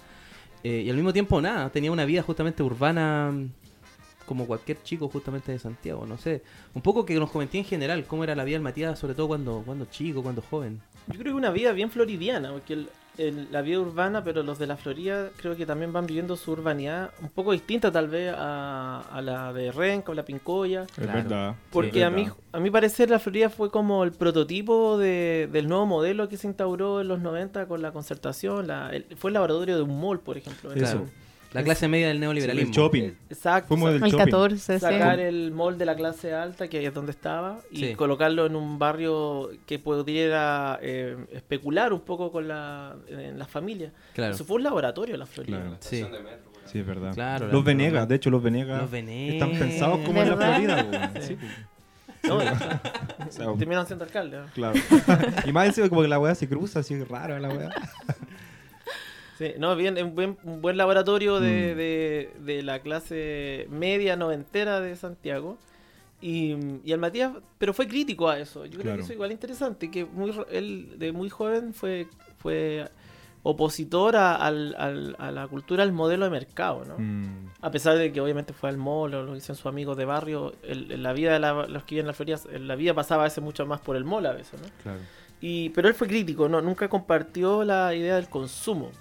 [0.64, 3.34] Eh, y al mismo tiempo, nada, tenía una vida justamente urbana
[4.26, 6.42] como cualquier chico justamente de Santiago, no sé.
[6.74, 9.28] Un poco que nos comentí en general cómo era la vida del Matías, sobre todo
[9.28, 10.80] cuando, cuando chico, cuando joven.
[11.08, 12.90] Yo creo que una vida bien floridiana, porque el-
[13.28, 16.52] el- la vida urbana, pero los de la Florida creo que también van viviendo su
[16.52, 20.84] urbanidad un poco distinta tal vez a, a la de Renca o la Pincoya.
[20.84, 21.14] Es Claro.
[21.14, 21.56] verdad.
[21.72, 22.38] Porque a mí, verdad.
[22.54, 26.48] a mi parecer la Florida fue como el prototipo de- del nuevo modelo que se
[26.48, 28.68] instauró en los 90 con la concertación.
[28.68, 30.72] La, el- fue el laboratorio de un mall, por ejemplo.
[30.74, 31.06] Eso.
[31.54, 32.70] La clase media del neoliberalismo.
[32.70, 33.12] El shopping.
[33.30, 33.68] Exacto.
[33.68, 34.26] Fuimos del El shopping.
[34.26, 34.80] 14, sí.
[34.80, 37.96] sacar el mall de la clase alta, que es donde estaba, y Sí.
[37.96, 43.92] colocarlo en un barrio que pudiera eh, especular un poco con la, en las familias.
[44.14, 44.34] Claro.
[44.34, 45.60] Eso fue un laboratorio la Florida.
[45.60, 45.78] Claro.
[45.82, 46.06] Sí.
[46.66, 47.14] Sí, es verdad.
[47.14, 49.34] Claro, la- los Venegas, de hecho, los Venegas Los Venegas.
[49.34, 50.38] están pensados como en la.
[50.38, 51.12] Florida.
[51.22, 51.38] Sí,
[52.24, 52.38] No.
[53.28, 54.38] O sea, terminaron siendo alcalde.
[54.38, 54.46] ¿no?
[54.54, 54.78] claro.
[55.46, 57.70] y más encima como que la weá se cruza, así rara la weá.
[59.42, 61.78] Sí, no, bien, un buen, un buen laboratorio de, Mm.
[61.78, 65.58] de- de la clase media noventera de Santiago.
[66.22, 68.66] Y, y el Matías, pero fue crítico a eso.
[68.66, 68.98] Yo creo Claro.
[68.98, 72.06] que eso igual interesante, que muy, él de muy joven fue,
[72.38, 72.88] fue
[73.42, 76.96] opositor a, al- al- a la cultura, al modelo de mercado, ¿no?
[77.00, 80.06] Mm, A pesar de que obviamente fue al mall o lo dicen sus amigos de
[80.06, 82.94] barrio, el- la vida de la- los que viven en la Florida, en la vida
[82.94, 84.68] pasaba a veces mucho más por el mall a veces, ¿no?
[84.84, 85.00] claro.
[85.44, 88.92] Y, pero él fue crítico, no, nunca compartió la idea del consumo.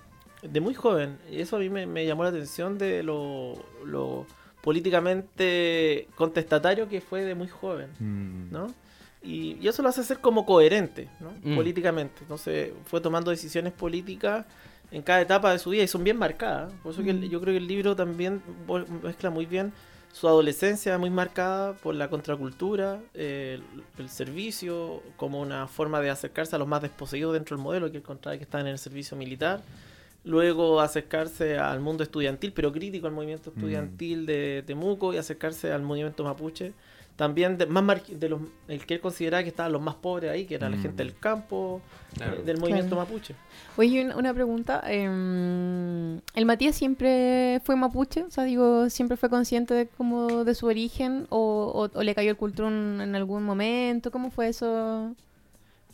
[0.43, 1.19] De muy joven.
[1.31, 4.27] Y eso a mí me, me llamó la atención de lo, lo
[4.63, 8.75] políticamente contestatario que fue de muy joven, Mm, ¿no?
[9.23, 11.33] Y, y eso lo hace ser como coherente, ¿no?
[11.43, 11.55] Mm.
[11.57, 12.15] Políticamente.
[12.23, 14.47] Entonces fue tomando decisiones políticas
[14.91, 16.73] en cada etapa de su vida y son bien marcadas.
[16.83, 17.29] Por eso que el- Mm.
[17.29, 18.43] yo creo que el libro también
[19.03, 19.73] mezcla muy bien
[20.13, 23.61] su adolescencia muy marcada por la contracultura, eh,
[23.99, 27.93] el, el servicio, como una forma de acercarse a los más desposeídos dentro del modelo
[27.93, 29.61] que encontraba que estaban en el servicio militar.
[30.25, 33.55] Luego acercarse al mundo estudiantil, pero crítico al movimiento Mm.
[33.59, 36.73] estudiantil de Temuco y acercarse al movimiento mapuche.
[37.17, 40.31] También de, más mar- de los, el que él consideraba que estaban los más pobres
[40.31, 40.83] ahí, que era la Mm.
[40.83, 41.83] gente del campo,
[42.15, 42.37] Claro.
[42.37, 43.07] eh, del movimiento Claro.
[43.11, 43.35] mapuche.
[43.77, 44.83] Oye, una, una pregunta.
[44.87, 48.23] em, ¿El Matías siempre fue mapuche?
[48.23, 51.27] O sea, digo, ¿siempre fue consciente de como de su origen?
[51.31, 54.11] ¿O, o- o le cayó el cultrón en algún momento?
[54.11, 55.15] ¿Cómo fue eso?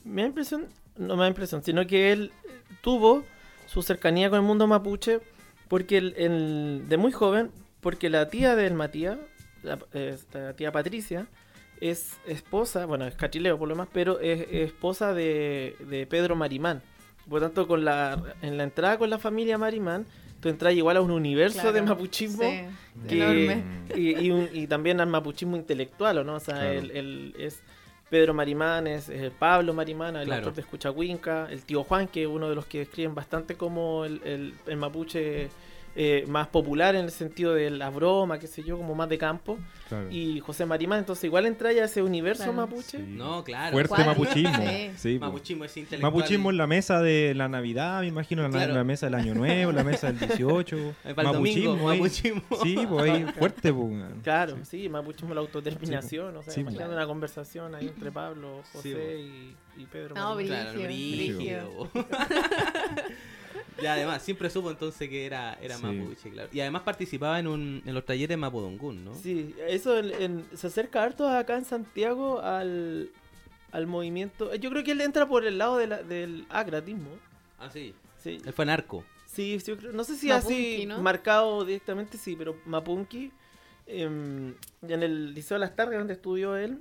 [0.05, 2.31] Me da impresión, no me da impresión, sino que él
[2.83, 3.25] tuvo
[3.67, 5.21] su cercanía con el mundo mapuche
[5.69, 7.51] porque el, el- de muy joven,
[7.81, 9.19] porque la tía del Matías,
[9.63, 11.27] la, eh, la tía Patricia,
[11.81, 16.37] es esposa, bueno, es cachileo por lo demás, pero es, es esposa de, de Pedro
[16.37, 16.83] Marimán.
[17.29, 20.07] Por lo tanto, con la, en la entrada con la familia Marimán,
[20.41, 23.63] tú entras igual a un universo de mapuchismo Sí, que- enorme.
[23.97, 26.35] y, y un- y también al mapuchismo intelectual, ¿o ¿no?
[26.37, 26.79] O sea, Claro.
[26.79, 27.61] el, el- es
[28.09, 30.39] Pedro Marimán, es, es Pablo Marimán, el Claro.
[30.43, 34.05] autor de Escuchacuinca, el tío Juan, que es uno de los que describen bastante como
[34.05, 35.49] el, el- el mapuche
[35.99, 39.17] eh, más popular en el sentido de la broma, qué sé yo, como más de
[39.17, 40.09] campo, claro.
[40.11, 42.59] y José Marimán, entonces igual entra ya ese universo Claro.
[42.59, 42.99] mapuche.
[42.99, 43.05] Sí.
[43.09, 43.73] No, claro.
[43.73, 44.07] Fuerte ¿Cuál?
[44.09, 44.57] mapuchismo.
[44.67, 44.91] Sí.
[44.97, 45.25] Sí, po.
[45.27, 46.13] Mapuchismo es intelectual.
[46.13, 48.75] Mapuchismo en la mesa de la Navidad, me imagino, la, Claro.
[48.75, 50.77] la mesa del Año Nuevo, la mesa del 18.
[51.07, 51.99] Eh, para el domingo, ahí.
[51.99, 52.43] mapuchismo.
[52.63, 54.05] Sí, pues ahí fuerte, pues.
[54.23, 58.93] Claro, sí, mapuchismo la autodeterminación, o sea, Sí, imaginando una conversación ahí entre Pablo, Sí,
[58.93, 60.63] José y, y Pedro No, Marimán.
[60.63, 61.91] Claro, Brígido, brígido.
[63.83, 65.83] y además, siempre supo entonces que era, era Sí.
[65.85, 66.49] mapuche, claro.
[66.53, 69.15] Y además participaba en, un, en los talleres Mapudungún, ¿no?
[69.15, 73.11] Sí, eso en- en- se acerca harto acá en Santiago al,
[73.73, 74.55] al movimiento.
[74.55, 77.11] Yo creo que él entra por el lado de la- del agratismo.
[77.59, 77.95] Ah, sí.
[78.23, 79.05] Sí, Él fue narco.
[79.27, 81.01] sí, sí, yo creo- no sé si Mapunki, así ¿no?
[81.01, 83.31] marcado directamente, sí, pero Mapunki.
[83.87, 86.81] em, en el Liceo de las Tardes, donde estudió él,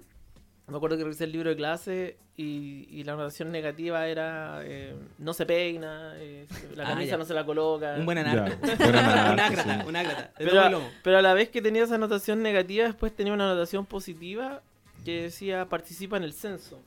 [0.68, 4.96] me acuerdo que revisé el libro de clase y, y la anotación negativa era eh,
[5.20, 7.96] no se peina, eh, la Ah, camisa no se la coloca.
[7.98, 8.58] Un buen anarco.
[8.64, 8.70] un
[9.40, 9.88] ágrata, sí.
[9.88, 10.22] un ágrata.
[10.38, 13.46] De Pero, a, pero a la vez que tenía esa anotación negativa, después tenía una
[13.50, 14.62] anotación positiva
[15.06, 16.82] que decía participa en el censo.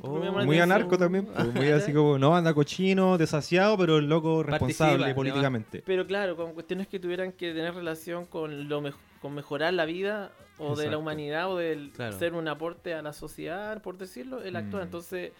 [0.00, 3.98] Oh, me la Muy anarco también, pues, muy así como, no, anda cochino, desasiado, pero
[3.98, 5.82] el loco responsable Participa, políticamente.
[5.86, 9.84] Pero claro, con cuestiones que tuvieran que tener relación con lo mej- con mejorar la
[9.86, 12.18] vida o de la humanidad o del Claro.
[12.18, 14.80] ser un aporte a la sociedad, por decirlo, él actúa.
[14.80, 14.84] Mm.
[14.84, 15.32] Entonces,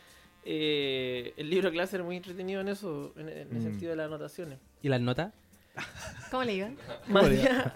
[0.45, 3.63] eh, el libro de clase era muy entretenido en eso, en, en el Mm.
[3.63, 4.59] sentido de las anotaciones.
[4.83, 5.33] ¿Y las notas?
[6.31, 6.69] ¿Cómo le iba?
[7.09, 7.73] Matías,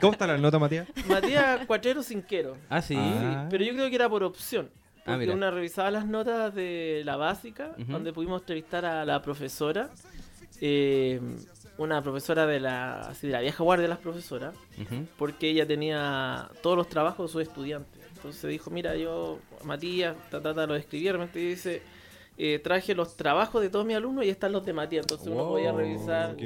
[0.00, 0.86] ¿Cómo está la nota, Matías?
[1.08, 2.56] Matías Cuachero Cinquero.
[2.68, 2.94] Ah, sí.
[2.98, 3.46] Ah.
[3.50, 4.70] Pero yo creo que era por opción.
[5.08, 5.34] Ah, Porque mira.
[5.34, 9.90] una revisaba las notas de la básica, donde pudimos entrevistar a la profesora,
[10.60, 11.20] eh,
[11.78, 14.54] una profesora de la, así, de la vieja guardia de las profesoras,
[15.16, 18.02] porque ella tenía todos los trabajos de sus estudiantes.
[18.16, 21.82] Entonces dijo, mira, yo, Matías, ta, ta, ta, lo escribí, realmente dice,
[22.40, 25.02] eh, traje los trabajos de todos mis alumnos y están los de Matías.
[25.02, 26.36] Entonces uno podía Wow, revisar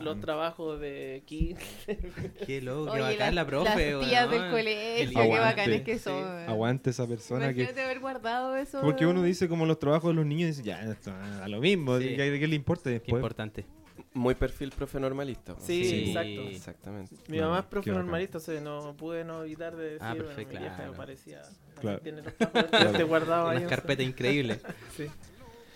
[0.00, 1.56] los trabajos de Kim.
[2.46, 6.24] Qué loco, Oye, qué bacán la profe, Las tías del colegio, Qué bacanes que son.
[6.48, 7.66] Aguante esa persona que...
[7.66, 8.80] Haber guardado eso.
[8.80, 11.98] Porque uno dice como los trabajos de los niños, dice, ya, esto, a lo mismo,
[11.98, 12.14] Sí.
[12.16, 13.66] ¿qué, qué le importa Qué importante.
[14.14, 15.54] Muy perfil profe normalista.
[15.58, 16.04] Sí, Sí.
[16.08, 16.42] exacto.
[16.42, 17.16] Exactamente.
[17.28, 20.10] Mi No, mamá es profe normalista, o sea, no pude no evitar de decir, Ah,
[20.14, 20.90] bueno, perfecto, mi vieja claro.
[20.92, 21.42] me parecía.
[21.80, 22.00] Claro.
[22.00, 23.56] Tiene los trabajos de estudiante guardados ahí.
[23.58, 24.62] Unas o sea, carpetas increíbles.
[24.96, 25.06] sí.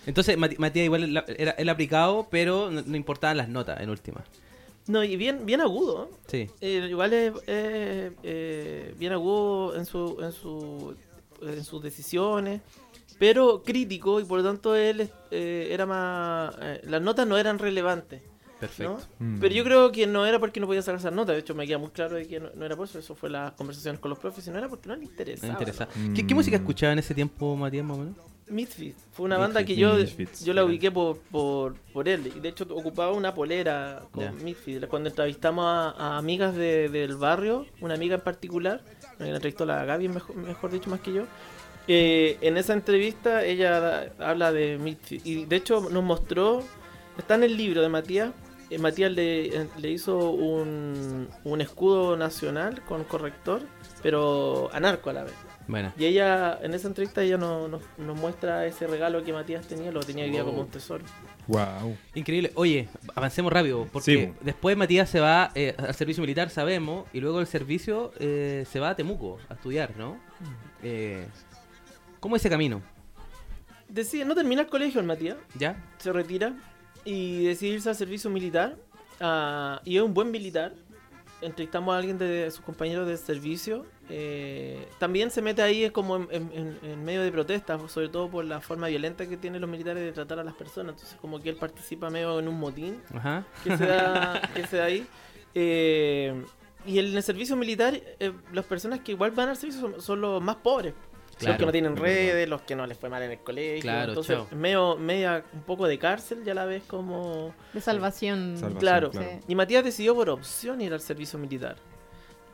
[0.07, 4.23] Entonces, Matías igual la- era el aplicado, pero no, no importaban las notas en última.
[4.87, 6.11] No, y bien, bien agudo.
[6.13, 6.17] ¿eh?
[6.27, 6.51] Sí.
[6.61, 7.33] Eh, igual es
[8.23, 10.95] eh, bien agudo en, su, en, su,
[11.43, 12.61] en sus decisiones,
[13.19, 16.55] pero crítico y por lo tanto él eh, era más...
[16.61, 18.21] eh, las notas no eran relevantes.
[18.23, 18.61] ¿no?
[18.61, 18.99] Perfecto.
[19.19, 19.41] Mm.
[19.41, 21.67] Pero yo creo que no era porque no podía sacar esas notas, de hecho me
[21.67, 24.09] queda muy claro de que no, no era por eso, eso fue las conversaciones con
[24.11, 25.53] los profes, sino era porque no le interesaba.
[25.53, 25.89] interesa.
[25.97, 26.15] ¿no?
[26.15, 26.61] ¿Qué, qué música Mm.
[26.61, 28.17] escuchaba en ese tiempo, Matías, más o menos?
[28.47, 32.31] Misfits, fue una banda Misfits, que yo, Misfits, yo la ubiqué por, por, por él.
[32.37, 34.33] Y de hecho ocupaba una polera con Ya.
[34.33, 34.87] Misfits.
[34.87, 38.83] Cuando entrevistamos a, a amigas de- del barrio, una amiga en particular,
[39.19, 41.23] la entrevistó la Gaby, mejor, mejor dicho, más que yo.
[41.89, 45.25] eh, en esa entrevista ella da- habla de Misfits.
[45.27, 46.63] Y de hecho nos mostró,
[47.19, 48.31] está en el libro de Matías.
[48.71, 53.63] eh, Matías le, eh, le hizo un, un escudo nacional con corrector,
[54.03, 55.35] pero anarco a la vez.
[55.67, 55.93] Bueno.
[55.99, 59.91] Y ella, en esa entrevista, ella nos, nos, nos muestra ese regalo que Matías tenía,
[59.91, 61.05] lo tenía hoy día como un tesoro.
[61.47, 61.97] Wow.
[62.15, 62.53] Increíble.
[62.55, 64.33] Oye, avancemos rápido, porque Sí.
[64.43, 68.79] después Matías se va eh, al servicio militar, sabemos, y luego el servicio eh, se
[68.81, 70.19] va a Temuco a estudiar, ¿no?
[70.83, 71.27] Eh,
[72.21, 72.83] ¿Cómo es ese camino?
[73.89, 75.77] Decide, no termina el colegio el Matías, ¿Ya?
[75.99, 76.55] se retira
[77.05, 78.77] y decide irse al servicio militar.
[79.21, 80.75] ah, y es un buen militar.
[81.45, 83.85] Entrevistamos a alguien de sus compañeros de servicio.
[84.11, 88.09] eh, también se mete ahí es como en, en- en- en medio de protestas, sobre
[88.09, 90.95] todo por la forma violenta que tienen los militares de tratar a las personas.
[90.95, 93.01] Entonces como que él participa medio en un motín.
[93.15, 93.45] Ajá.
[93.63, 95.07] que se da, que se da ahí.
[95.55, 96.45] Eh,
[96.87, 100.21] y en el servicio militar, eh, las personas que igual van al servicio son, son
[100.21, 100.93] los más pobres.
[101.35, 101.59] Los Claro.
[101.59, 103.83] que no tienen redes, los que no les fue mal en el colegio.
[103.83, 107.55] Claro, Entonces, medio, media, un poco de cárcel, ya la ves como...
[107.73, 108.55] De salvación.
[108.57, 109.11] Salvación, Claro.
[109.13, 109.19] Sí.
[109.49, 111.77] Y Matías decidió por opción ir al servicio militar.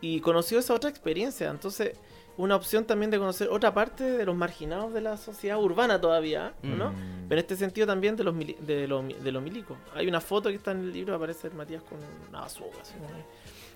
[0.01, 1.51] Y conoció esa otra experiencia.
[1.51, 1.99] Entonces,
[2.39, 6.55] una opción también de conocer otra parte de los marginados de la sociedad urbana todavía,
[6.63, 6.91] ¿no?
[6.93, 7.29] Mm.
[7.29, 9.77] Pero en este sentido también de los, mili- de los, de los milicos.
[9.95, 11.99] Hay una foto que está en el libro, aparece Matías con
[12.31, 12.79] una bazooka.
[12.81, 12.95] así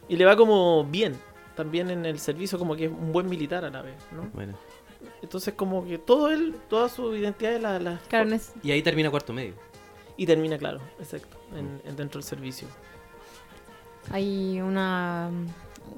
[0.09, 1.15] y le va como bien,
[1.55, 4.31] también en el servicio, como que es un buen militar a la vez, ¿no?
[4.33, 4.55] Bueno.
[5.23, 8.83] Entonces como que todo él, toda su identidad la, la- Claro, no es- Y ahí
[8.83, 9.55] termina cuarto medio.
[10.17, 12.69] y termina, claro, exacto, en, en- dentro del servicio.
[14.11, 15.31] hay una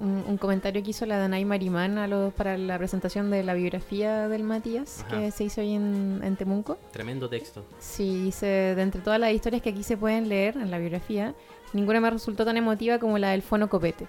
[0.00, 3.54] un, un comentario que hizo la Danay Marimán a los, para la presentación de la
[3.54, 5.16] biografía del Matías Ajá.
[5.20, 6.76] que se hizo ahí en, en Temuco.
[6.92, 7.64] Tremendo texto.
[7.78, 11.34] Sí, dice, de entre todas las historias que aquí se pueden leer en la biografía,
[11.72, 14.06] ninguna me resultó tan emotiva como la del Fono Copete.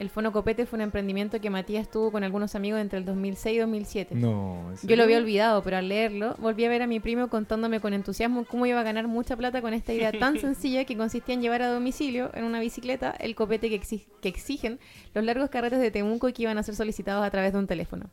[0.00, 3.54] El Fono Copete fue un emprendimiento que Matías tuvo con algunos amigos entre el 2006
[3.54, 4.14] y 2007.
[4.14, 4.70] No.
[4.82, 7.80] ¿en Yo lo había olvidado, pero al leerlo volví a ver a mi primo contándome
[7.80, 11.34] con entusiasmo cómo iba a ganar mucha plata con esta idea tan sencilla que consistía
[11.34, 14.80] en llevar a domicilio en una bicicleta el copete que, exi- que exigen
[15.14, 17.66] los largos carretes de Temuco y que iban a ser solicitados a través de un
[17.66, 18.08] teléfono.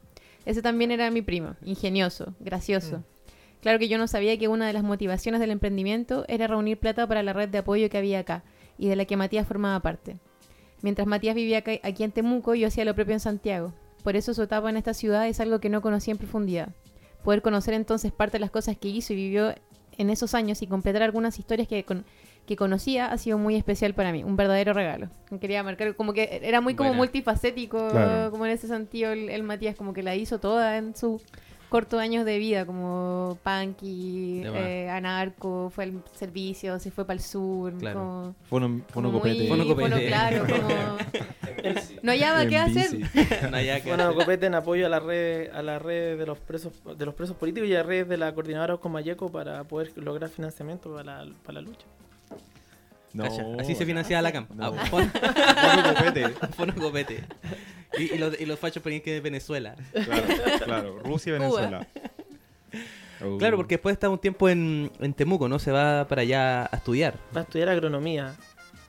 [0.45, 3.05] Ese también era mi primo, ingenioso, gracioso.
[3.61, 7.07] Claro que yo no sabía que una de las motivaciones del emprendimiento era reunir plata
[7.07, 8.43] para la red de apoyo que había acá
[8.77, 10.17] y de la que Matías formaba parte.
[10.81, 13.73] Mientras Matías vivía aquí en Temuco, yo hacía lo propio en Santiago.
[14.03, 16.69] Por eso su etapa en esta ciudad es algo que no conocía en profundidad.
[17.23, 19.53] Poder conocer entonces parte de las cosas que hizo y vivió
[19.97, 22.05] en esos años y completar algunas historias que, con-
[22.45, 24.23] que conocía ha sido muy especial para mí.
[24.23, 25.09] Un verdadero regalo.
[25.41, 26.99] Quería marcar como que era muy como Buena.
[27.01, 28.31] multifacético, Claro.
[28.31, 31.23] como en ese sentido el, el Matías, como que la hizo toda en sus
[31.69, 37.23] cortos años de vida, como punky, eh, anarco, fue al servicio, se fue para el
[37.23, 37.99] sur, Claro.
[37.99, 39.47] como, Fono, fono como copete.
[39.47, 39.89] Fono copete.
[39.89, 40.67] fono claro, como
[42.03, 42.89] no hallaba En qué hacer.
[43.51, 46.73] No, que- Bueno, Copete en apoyo a la red, a la red de los presos,
[46.97, 50.29] de los presos políticos y a la red de la coordinadora Comayeco para poder lograr
[50.29, 51.85] financiamiento para la, para la lucha.
[53.13, 53.23] No.
[53.23, 54.51] Cacha, Así se financiaba la camp.
[54.51, 54.65] No.
[54.65, 56.29] Ah, Fono copete.
[56.55, 57.23] Fono copete.
[57.97, 59.75] Y, y los, y los fachos ponían que de Venezuela.
[59.91, 60.23] Claro,
[60.65, 60.99] claro.
[61.03, 61.39] Rusia y.
[61.39, 61.87] Venezuela.
[63.39, 65.57] Claro, porque después está un tiempo en, en Temuco, ¿no?
[65.57, 67.15] Se va para allá a estudiar.
[67.35, 68.35] Va a estudiar agronomía,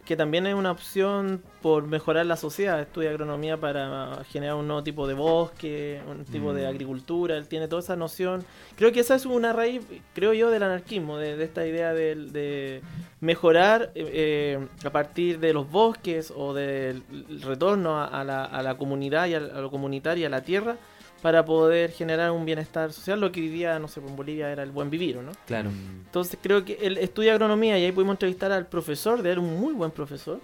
[0.09, 2.81] que también es una opción por mejorar la sociedad.
[2.81, 6.68] Estudia agronomía para generar un nuevo tipo de bosque, un tipo de Mm.
[6.71, 7.37] agricultura.
[7.37, 8.42] Él tiene toda esa noción.
[8.77, 9.83] Creo que esa es una raíz,
[10.14, 12.81] creo yo, del anarquismo, de, de esta idea de, de
[13.21, 17.03] mejorar eh, eh, a partir de los bosques o del
[17.42, 20.40] retorno a, a la, a la comunidad y a, a lo comunitario y a la
[20.40, 20.77] tierra.
[21.23, 24.71] Para poder generar un bienestar social, lo que día, no sé, en Bolivia era el
[24.71, 25.33] buen vivir, ¿o ¿no?
[25.47, 25.71] Claro.
[26.05, 29.59] Entonces creo que él estudia agronomía y ahí pudimos entrevistar al profesor, de él un
[29.59, 30.41] muy buen profesor,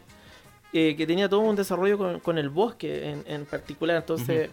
[0.73, 3.97] eh, que tenía todo un desarrollo con, con el bosque en, en particular.
[3.97, 4.51] Entonces,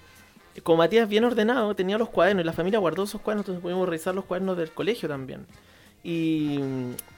[0.61, 3.89] como Matías bien ordenado, tenía los cuadernos y la familia guardó esos cuadernos, entonces pudimos
[3.89, 5.47] revisar los cuadernos del colegio también.
[6.03, 6.59] Y,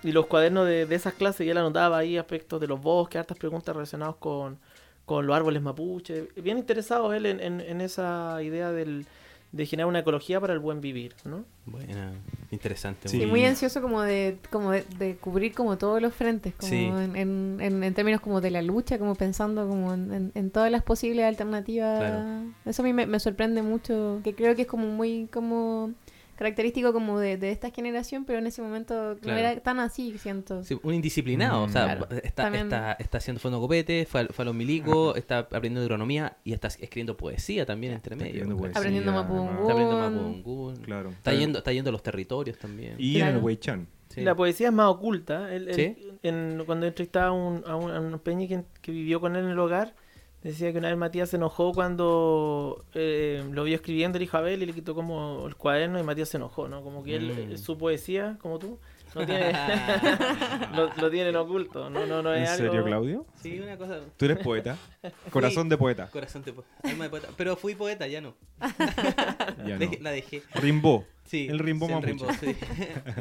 [0.04, 3.20] y los cuadernos de, de esas clases, y él anotaba ahí aspectos de los bosques,
[3.20, 4.58] hartas preguntas relacionadas con,
[5.06, 6.28] con los árboles mapuche.
[6.36, 9.06] Bien interesado él en, en- en esa idea del,
[9.52, 11.44] de generar una ecología para el buen vivir, ¿no?
[11.66, 12.12] Buena,
[12.52, 13.08] interesante.
[13.10, 13.20] Sí.
[13.20, 16.86] Sí, muy ansioso como de como de, de cubrir como todos los frentes, como Sí.
[16.86, 20.50] en, en, en- en términos como de la lucha, como pensando como en, en- en
[20.52, 22.00] todas las posibles alternativas.
[22.00, 22.24] Claro.
[22.66, 25.92] Eso a mí me, me sorprende mucho, que creo que es como muy como
[26.36, 29.40] característico como de, de esta generación, pero en ese momento Claro.
[29.42, 30.64] no era tan así, siento.
[30.64, 31.64] Sí, un indisciplinado, Mm.
[31.64, 32.08] o sea, Claro.
[32.24, 35.82] está, También- está, está haciendo fondo copete, fue, a- fue a los milicos, está aprendiendo
[35.82, 38.44] agronomía y está escribiendo poesía también entre medio.
[38.66, 40.76] Está aprendiendo mapungún.
[40.78, 41.10] Claro.
[41.10, 42.96] Está yendo, está yendo a los territorios también.
[42.98, 43.88] Y en el Weichan.
[44.10, 44.22] Sí.
[44.22, 45.48] La poesía es más oculta.
[45.56, 49.46] En- cuando entrevistaba a un, a un, a un peñi que, que vivió con él
[49.46, 49.96] en el hogar,
[50.44, 54.62] decía que una vez Matías se enojó cuando eh, lo vio escribiendo el hijo Abel
[54.62, 56.82] y le quitó como el cuaderno y Matías se enojó, ¿no?
[56.84, 57.58] Como que él, Mm.
[57.58, 58.80] su poesía, como tú,
[59.16, 59.54] no tiene,
[60.76, 61.90] lo, lo tienen oculto.
[61.90, 62.86] No, no, no ¿En es serio, algo...
[62.86, 63.26] Claudio?
[63.42, 64.00] Sí, una cosa.
[64.18, 64.76] Tú eres poeta.
[65.30, 66.08] Corazón de poeta.
[66.08, 67.28] Corazón de po- alma de poeta.
[67.38, 68.34] Pero fui poeta, ya no.
[69.66, 69.92] Ya no.
[70.02, 70.42] La dejé.
[70.56, 71.06] Rimbo.
[71.26, 72.26] Sí, El rimbo sí, mapuche.
[72.40, 72.56] sí.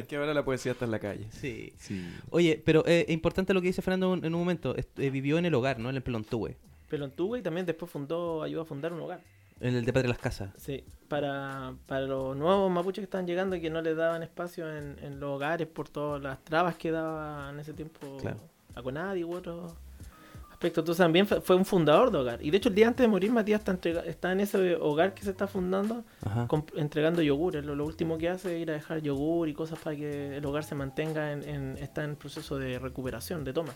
[0.09, 1.25] que ahora la poesía está en la calle.
[1.31, 1.71] sí.
[1.77, 2.05] Sí.
[2.31, 4.75] Oye, pero eh, es importante lo que dice Fernando en un momento.
[4.75, 5.89] Est- eh, vivió en el hogar, ¿no?
[5.89, 6.55] En el Pelontúe.
[6.97, 9.19] Pelontúa y también después fundó, ayudó a fundar un hogar.
[9.59, 10.49] En el de Padre Las Casas.
[10.57, 14.69] Sí, para, para los nuevos mapuches que estaban llegando y que no les daban espacio
[14.69, 18.37] en, en los hogares por todas las trabas que daba en ese tiempo Claro.
[18.75, 19.73] la CONADI u otros
[20.51, 20.81] aspectos.
[20.81, 22.43] Entonces también fue, fue un fundador de hogar.
[22.43, 25.13] Y de hecho el día antes de morir Matías está, entrega- está en ese hogar
[25.13, 26.03] que se está fundando
[26.75, 27.55] entregando yogur.
[27.63, 30.45] Lo, lo último que hace es ir a dejar yogur y cosas para que el
[30.45, 33.73] hogar se mantenga en, en- está en proceso de recuperación, de toma.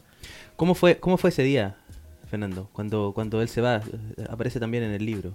[0.56, 1.78] ¿Cómo fue, ¿Cómo fue ese día,
[2.30, 2.70] Fernando?
[2.74, 5.32] Cuando, cuando él se va, eh, aparece también en el libro.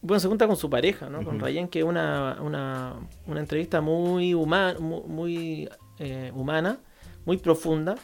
[0.00, 1.24] Bueno, se junta con su pareja, ¿no?
[1.24, 1.40] Con.
[1.40, 2.94] Rayen, que es una, una,
[3.26, 6.78] una entrevista muy, huma- mu- muy eh, humana,
[7.24, 7.96] muy profunda,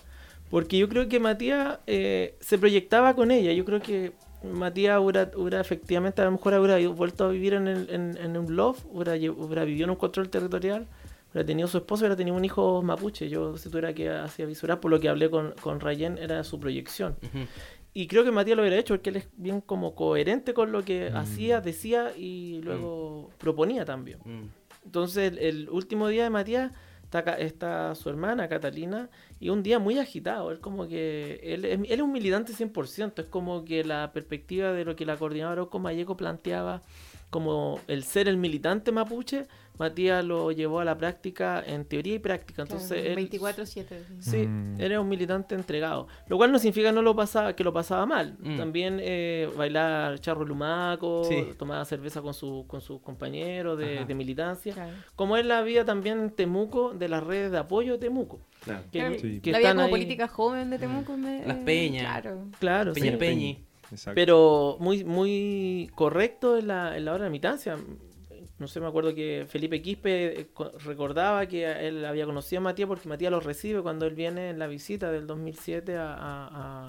[0.50, 3.52] porque yo creo que Matías eh, se proyectaba con ella.
[3.52, 7.68] Yo creo que Matías hubiera, hubiera efectivamente, a lo mejor hubiera vuelto a vivir en,
[7.68, 9.12] el- en, en un loft, hubiera,
[9.64, 10.86] vivido en un control territorial,
[11.32, 13.28] hubiera tenido su esposo, hubiera tenido un hijo mapuche.
[13.28, 16.58] Yo, si tuviera que hacía visurar, por lo que hablé con, con Rayen, era su
[16.58, 17.14] proyección.
[17.22, 17.44] Ujú.
[17.96, 20.84] Y creo que Matías lo hubiera hecho porque él es bien como coherente con lo
[20.84, 21.16] que Mm.
[21.16, 24.18] hacía, decía y luego proponía también.
[24.24, 24.48] Mm.
[24.84, 26.72] Entonces el, el último día de Matías
[27.04, 30.50] está, está su hermana Catalina y un día muy agitado.
[30.50, 33.22] Él como que él, es- él es un militante 100%.
[33.22, 36.82] Es como que la perspectiva de lo que la coordinadora Orozco Mayeco planteaba
[37.30, 39.46] como el ser el militante mapuche,
[39.78, 42.62] Matías lo llevó a la práctica en teoría y práctica.
[42.62, 43.96] Entonces él- 24-7.
[44.20, 44.80] Sí, Mm.
[44.80, 46.06] era un militante entregado.
[46.28, 48.36] Lo cual no significa no lo pasaba, que lo pasaba mal.
[48.40, 48.56] Mm.
[48.56, 51.48] También eh, bailar charro lumaco, Sí.
[51.58, 54.74] tomaba cerveza con, su, con sus compañeros de, militancia.
[54.74, 54.92] Claro.
[55.16, 58.40] Como es la vida también en Temuco, de las redes de apoyo de Temuco.
[58.62, 58.82] Claro.
[58.92, 59.40] Que, Claro, Sí.
[59.40, 61.16] que la vida están como ahí- política joven de Temuco.
[61.16, 62.02] me- Las eh, peñas.
[62.22, 62.44] Claro.
[62.60, 63.16] Claro, Peña sí.
[63.16, 63.64] Peñi.
[63.90, 64.14] Exacto.
[64.14, 67.76] Pero muy, muy correcto en la, en la hora de militancia.
[68.64, 72.62] No sé, me acuerdo que Felipe Quispe eh, co- recordaba que él había conocido a
[72.62, 76.86] Matías porque Matías lo recibe cuando él viene en la visita del 2007 a,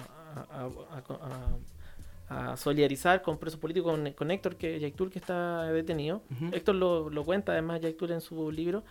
[2.56, 6.22] solidarizar con presos políticos con, con Héctor, que, Yaitul, que está detenido.
[6.30, 6.46] Ujú.
[6.56, 7.82] Héctor lo, lo cuenta además
[8.14, 8.82] en su libro.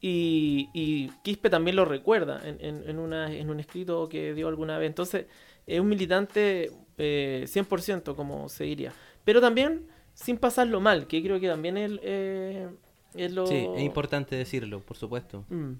[0.00, 4.48] Y, y Quispe también lo recuerda en, en, en una, en un escrito que dio
[4.48, 4.86] alguna vez.
[4.88, 5.26] Entonces,
[5.66, 8.94] es un militante eh, 100%, como se diría.
[9.24, 9.86] Pero también
[10.22, 12.68] sin pasarlo mal, que creo que también es, eh,
[13.14, 13.46] es lo...
[13.46, 15.44] Sí, es importante decirlo, por supuesto.
[15.48, 15.72] Mm.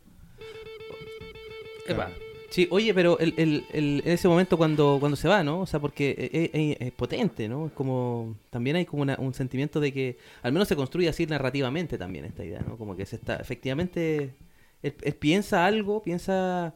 [1.87, 2.11] Epa.
[2.51, 5.61] Sí, oye, pero el, el, el- en ese momento cuando, cuando se va, ¿no?
[5.61, 7.67] O sea, porque es, es- es potente, ¿no?
[7.67, 11.27] Es como, también hay como una- un sentimiento de que, al menos se construye así
[11.27, 12.77] narrativamente también esta idea, ¿no?
[12.77, 14.35] Como que se está, efectivamente,
[14.83, 16.75] él, él piensa algo, piensa,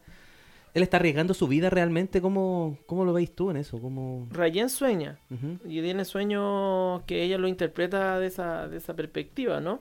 [0.75, 3.81] él está arriesgando su vida realmente, ¿cómo, cómo lo veis tú en eso?
[3.81, 4.27] ¿Cómo...
[4.31, 5.19] Rayen sueña,
[5.65, 9.81] y tiene sueños que ella lo interpreta de esa, de esa perspectiva, ¿no?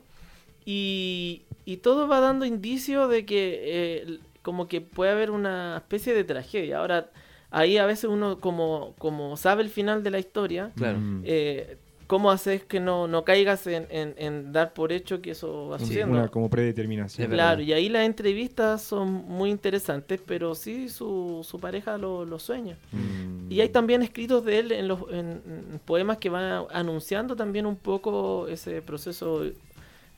[0.65, 6.13] Y, y todo va dando indicio de que eh, como que puede haber una especie
[6.13, 6.77] de tragedia.
[6.77, 7.09] Ahora,
[7.49, 10.99] ahí a veces uno como, como sabe el final de la historia, Claro.
[11.23, 11.77] Eh,
[12.07, 15.79] ¿cómo haces que no, no caigas en, en- en dar por hecho que eso va
[15.79, 16.13] Sí, sucediendo?
[16.17, 17.29] una como predeterminación.
[17.31, 22.39] Claro, y ahí las entrevistas son muy interesantes, pero sí su, su pareja lo, lo
[22.39, 22.77] sueña.
[22.91, 23.51] Mm.
[23.51, 27.75] Y hay también escritos de él en, los, en poemas que van anunciando también un
[27.75, 29.43] poco ese proceso,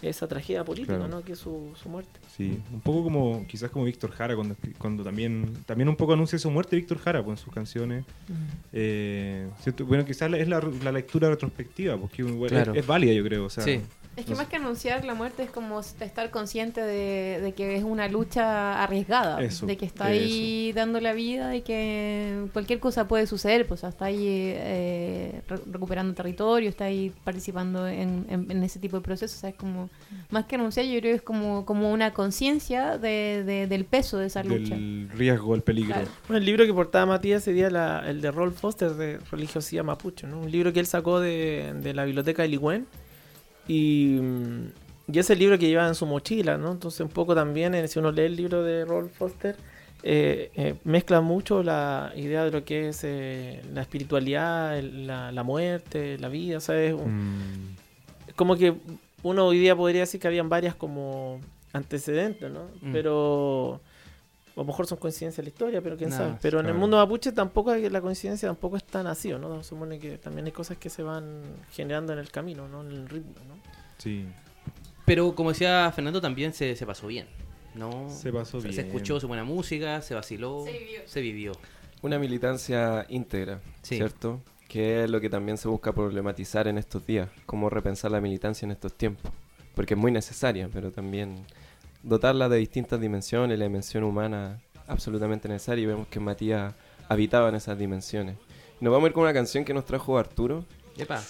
[0.02, 1.08] esa tragedia política, Claro.
[1.10, 1.22] ¿no?
[1.24, 2.20] Que es su, su muerte.
[2.36, 6.38] Sí, un poco como, quizás como Víctor Jara, cuando, cuando también, también un poco anuncia
[6.38, 8.04] su muerte Víctor Jara pues, en sus canciones.
[8.74, 9.48] Eh,
[9.86, 12.74] bueno, quizás la- es la, la lectura retrospectiva, porque igual Claro.
[12.74, 13.46] es, es válida, yo creo.
[13.46, 13.82] O sea, Sí.
[14.18, 17.76] Es que No más que anunciar la muerte es como estar consciente de, de que
[17.76, 22.80] es una lucha arriesgada, Eso, de que está ahí dando la vida y que cualquier
[22.80, 27.88] cosa puede suceder, pues o sea, está ahí eh, re- recuperando territorio, está ahí participando
[27.88, 29.90] en, en- en ese tipo de procesos, o sea, es como,
[30.30, 34.18] más que anunciar yo creo que es como, como una conciencia de, de- del peso
[34.18, 34.76] de esa lucha.
[34.76, 35.94] del riesgo, el peligro.
[35.94, 36.08] Claro.
[36.30, 40.26] Bueno, el libro que portaba Matías sería la- el de Rolf Foster de Religiosidad Mapuche,
[40.26, 40.40] ¿no?
[40.40, 42.86] Un libro que él sacó de, de la biblioteca de Ligüen.
[43.68, 44.68] Y, mm,
[45.14, 46.72] y es el libro que lleva en su mochila, ¿no?
[46.72, 49.56] Entonces un poco también, eh, si uno lee el libro de Rolf Foster,
[50.04, 55.32] eh, eh, mezcla mucho la idea de lo que es eh, la espiritualidad, el- la,
[55.32, 56.94] la muerte, la vida, ¿sabes?
[56.94, 57.06] Un-
[57.70, 57.76] Mm,
[58.36, 58.74] como que
[59.24, 61.40] uno hoy día podría decir que habían varias como
[61.74, 62.66] antecedentes, ¿no?
[62.82, 62.92] Mm.
[62.92, 63.82] Pero
[64.56, 66.38] a lo mejor son coincidencias de la historia, pero quién No, sabe.
[66.42, 69.62] Pero en el mundo mapuche tampoco hay, la coincidencia tampoco es tan así, ¿no?
[69.64, 71.42] Se supone que también hay cosas que se van
[71.72, 72.82] generando en el camino, ¿no?
[72.82, 73.56] En el ritmo, ¿no?
[73.98, 74.26] sí,
[75.06, 77.28] Pero como decía Fernando, también se, se pasó bien.
[77.76, 78.10] ¿no?
[78.10, 78.82] se pasó O sea, bien.
[78.82, 81.02] Se escuchó su buena música, se vaciló, Se vivió.
[81.06, 81.52] se vivió.
[82.02, 83.98] Una militancia íntegra, Sí.
[83.98, 84.40] ¿cierto?
[84.70, 88.66] Que es lo que también se busca problematizar en estos días, cómo repensar la militancia
[88.66, 89.30] en estos tiempos.
[89.76, 91.46] Porque es muy necesaria, pero también
[92.06, 96.74] dotarla de distintas dimensiones, la dimensión humana absolutamente necesaria y vemos que Matías
[97.10, 98.36] habitaba en esas dimensiones.
[98.80, 100.64] Nos vamos a ir con una canción que nos trajo Arturo.
[100.98, 101.22] Epa.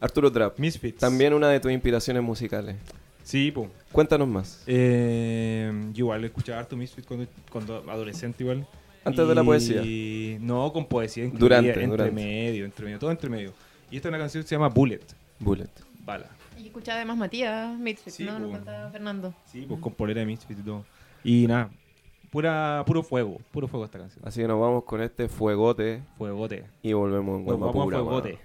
[0.00, 0.98] Arturo Trap, Misfits.
[0.98, 2.76] también una de tus inspiraciones musicales.
[3.24, 3.68] Sí, pues.
[3.92, 4.62] Cuéntanos más.
[4.66, 8.66] Eh, yo igual escuchaba harto Misfits cuando, cuando adolescente igual.
[9.04, 9.82] Antes de la poesía.
[10.40, 12.12] No, con poesía incluida, Durante, entre durante.
[12.14, 13.52] medio, entre medio, todo entre medio.
[13.90, 15.00] Y esta es una canción que se llama Bullet,
[15.40, 15.68] Bullet.
[16.04, 16.28] bala.
[16.58, 18.38] Y escuchaba además Matías Mitfit, Sí, ¿no?
[18.38, 19.34] Nos contaba Fernando.
[19.44, 20.84] Sí, pues con polera de Misfits y todo.
[21.24, 21.70] Y nada,
[22.30, 24.26] pura, puro fuego, puro fuego esta canción.
[24.26, 26.66] Así que nos vamos con este fuegote Fuegote.
[26.82, 28.28] y volvemos en Nos vamos a fuegote.
[28.30, 28.38] Oye,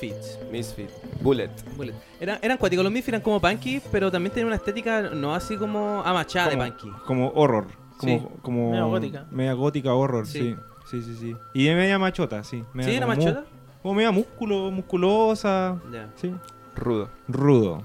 [0.00, 0.38] Misfits.
[0.50, 0.90] Misfit.
[1.20, 1.50] Bullet.
[1.76, 1.94] Bullet.
[2.20, 5.56] Eran, eran cuáticos los Misfits, eran como punky, pero también tenían una estética no así
[5.56, 6.88] como amachada de punky.
[7.06, 7.66] como horror.
[7.98, 8.26] Como, Sí.
[8.42, 9.26] como Media gótica.
[9.30, 10.40] Media gótica horror, Sí.
[10.40, 10.56] sí.
[10.90, 11.36] Sí, sí, sí.
[11.54, 12.62] Y es media machota, sí.
[12.74, 13.44] media ¿Sí, era como mu- machota?
[13.82, 15.80] Como media músculo, musculosa.
[15.92, 16.10] Ya.
[16.16, 16.34] Sí.
[16.74, 17.08] Rudo.
[17.28, 17.82] Rudo.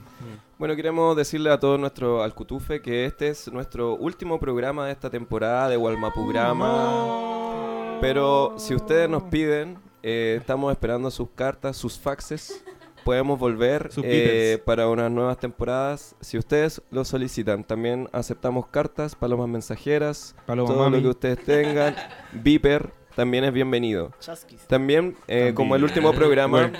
[0.57, 5.10] Bueno, queremos decirle a todos nuestros alcutufe que este es nuestro último programa de esta
[5.10, 7.97] temporada de Walmapograma.
[8.01, 12.64] Pero si ustedes nos piden, eh, estamos esperando sus cartas, sus faxes.
[13.04, 16.16] Podemos volver eh, para unas nuevas temporadas.
[16.20, 20.97] Si ustedes lo solicitan, también aceptamos cartas, palomas mensajeras, Paloma todo mami.
[20.97, 21.95] lo que ustedes tengan.
[22.34, 24.14] Viper también es bienvenido.
[24.22, 24.66] Chasquis.
[24.68, 26.72] También, eh, como el último programa,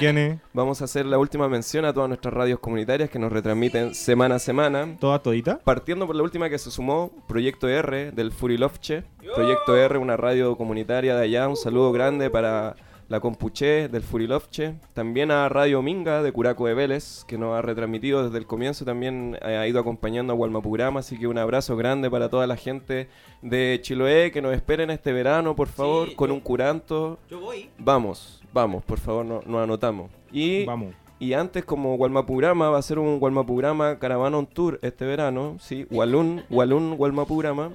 [0.54, 4.36] vamos a hacer la última mención a todas nuestras radios comunitarias que nos retransmiten semana
[4.36, 4.96] a semana.
[5.02, 5.60] toda todita.
[5.60, 9.04] Partiendo por la última que se sumó, Proyecto R del Furilovche.
[9.36, 11.48] Proyecto R, una radio comunitaria de allá.
[11.50, 12.78] Un saludo grande para
[13.10, 17.62] la Compuché del Furilovche, también a Radio Minga de Curaco de Vélez, que nos ha
[17.62, 21.76] retransmitido desde el comienzo, también eh, ha ido acompañando a Gualmapurama, así que un abrazo
[21.76, 23.10] grande para toda la gente
[23.42, 27.18] de Chiloé que nos esperen este verano, por favor, Sí, con yo- un curanto.
[27.30, 27.70] Yo voy.
[27.80, 30.12] Vamos, vamos, por favor, no- nos anotamos.
[30.32, 30.94] Y Vamos.
[31.18, 35.88] y antes, como Gualmapurama, va a ser un Gualmapurama Caravana on Tour este verano, ¿sí?
[35.90, 37.72] Walun, Walun, Gualmapurama.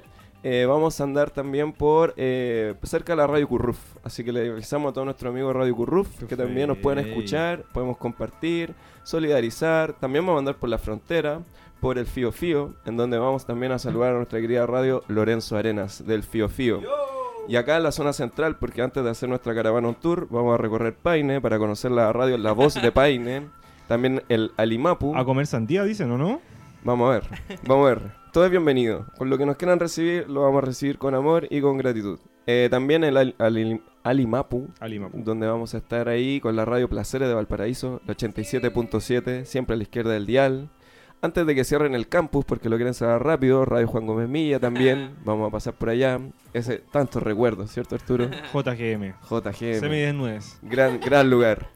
[0.47, 3.79] Eh, vamos a andar también por eh, cerca de la Radio Curruf.
[4.05, 6.99] Así que le avisamos a todos nuestros amigos de Radio Curruf que también nos pueden
[7.07, 8.75] escuchar, podemos compartir,
[9.05, 9.95] solidarizar.
[9.95, 11.41] También vamos a andar por la frontera,
[11.81, 15.57] por el Fío Fío, en donde vamos también a saludar a nuestra querida radio Lorenzo
[15.57, 16.83] Arenas del Fío Fío.
[17.49, 20.53] Y acá en la zona central, porque antes de hacer nuestra caravana on tour, vamos
[20.53, 23.49] a recorrer Paine para conocer la radio La Voz de Paine.
[23.89, 25.17] También el Alimapu.
[25.17, 26.43] A comer sandía, dicen, ¿o no?
[26.83, 27.25] Vamos a ver,
[27.67, 28.24] vamos a ver.
[28.35, 29.07] Todo es bienvenido.
[29.16, 32.18] Con lo que nos quieran recibir, lo vamos a recibir con amor y con gratitud.
[32.49, 35.22] Eh, también el Al- Al- Alimapu, Alimapu.
[35.22, 39.76] donde vamos a estar ahí con la radio Placeres de Valparaíso, la 87.7, siempre a
[39.76, 40.68] la izquierda del dial.
[41.22, 44.59] Antes de que cierren el campus, porque lo quieren cerrar rápido, Radio Juan Gómez Milla
[44.59, 46.18] también, vamos a pasar por allá.
[46.53, 48.28] Ese, tantos recuerdos, ¿cierto Arturo?
[48.53, 49.14] JGM.
[49.30, 49.78] JGM.
[49.80, 50.59] Semidesnudes.
[50.62, 51.68] Gran, gran lugar.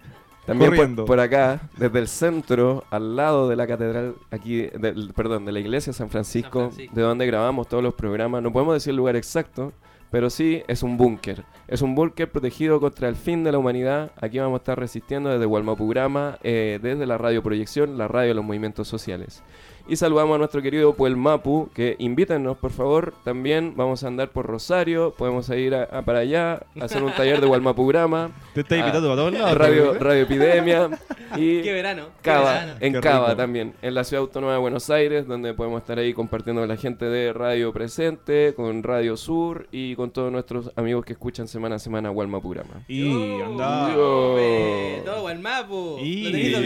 [0.49, 1.05] También por, Corriendo.
[1.05, 5.61] por acá, desde el centro, al lado de la catedral, aquí, del- perdón, de la
[5.61, 6.94] iglesia San Francisco, San Francisco.
[6.96, 8.42] de donde grabamos todos los programas.
[8.42, 9.72] No podemos decir el lugar exacto,
[10.11, 11.44] pero sí es un búnker.
[11.68, 14.11] Es un búnker protegido contra el fin de la humanidad.
[14.20, 18.34] Aquí vamos a estar resistiendo desde Gualmapurama, eh, desde la radio proyección, la radio de
[18.34, 19.42] los movimientos sociales.
[19.89, 23.14] Y saludamos a nuestro querido Puel Mapu, que invítenos, por favor.
[23.24, 27.11] También vamos a andar por Rosario, podemos ir a- a para allá, a hacer un
[27.12, 28.30] taller de Gualmapurama.
[28.55, 29.57] Te está Ah, invitando a todos lados.
[29.57, 29.95] Radio.
[29.95, 30.91] Radio Epidemia
[31.39, 32.09] y Qué verano.
[32.22, 32.72] qué Cava, verano.
[32.80, 33.36] en Qué Cava rico.
[33.39, 36.76] también, en la ciudad autónoma de Buenos Aires, donde podemos estar ahí compartiendo con la
[36.76, 41.76] gente de Radio Presente, con Radio Sur y con todos nuestros amigos que escuchan semana
[41.76, 42.82] a semana Gualmapurama.
[42.89, 43.11] Y
[43.41, 43.95] anda.
[43.95, 44.28] Yo.
[44.32, 45.97] Hombre, Todo el mapu.
[46.03, 46.61] Y- Lo.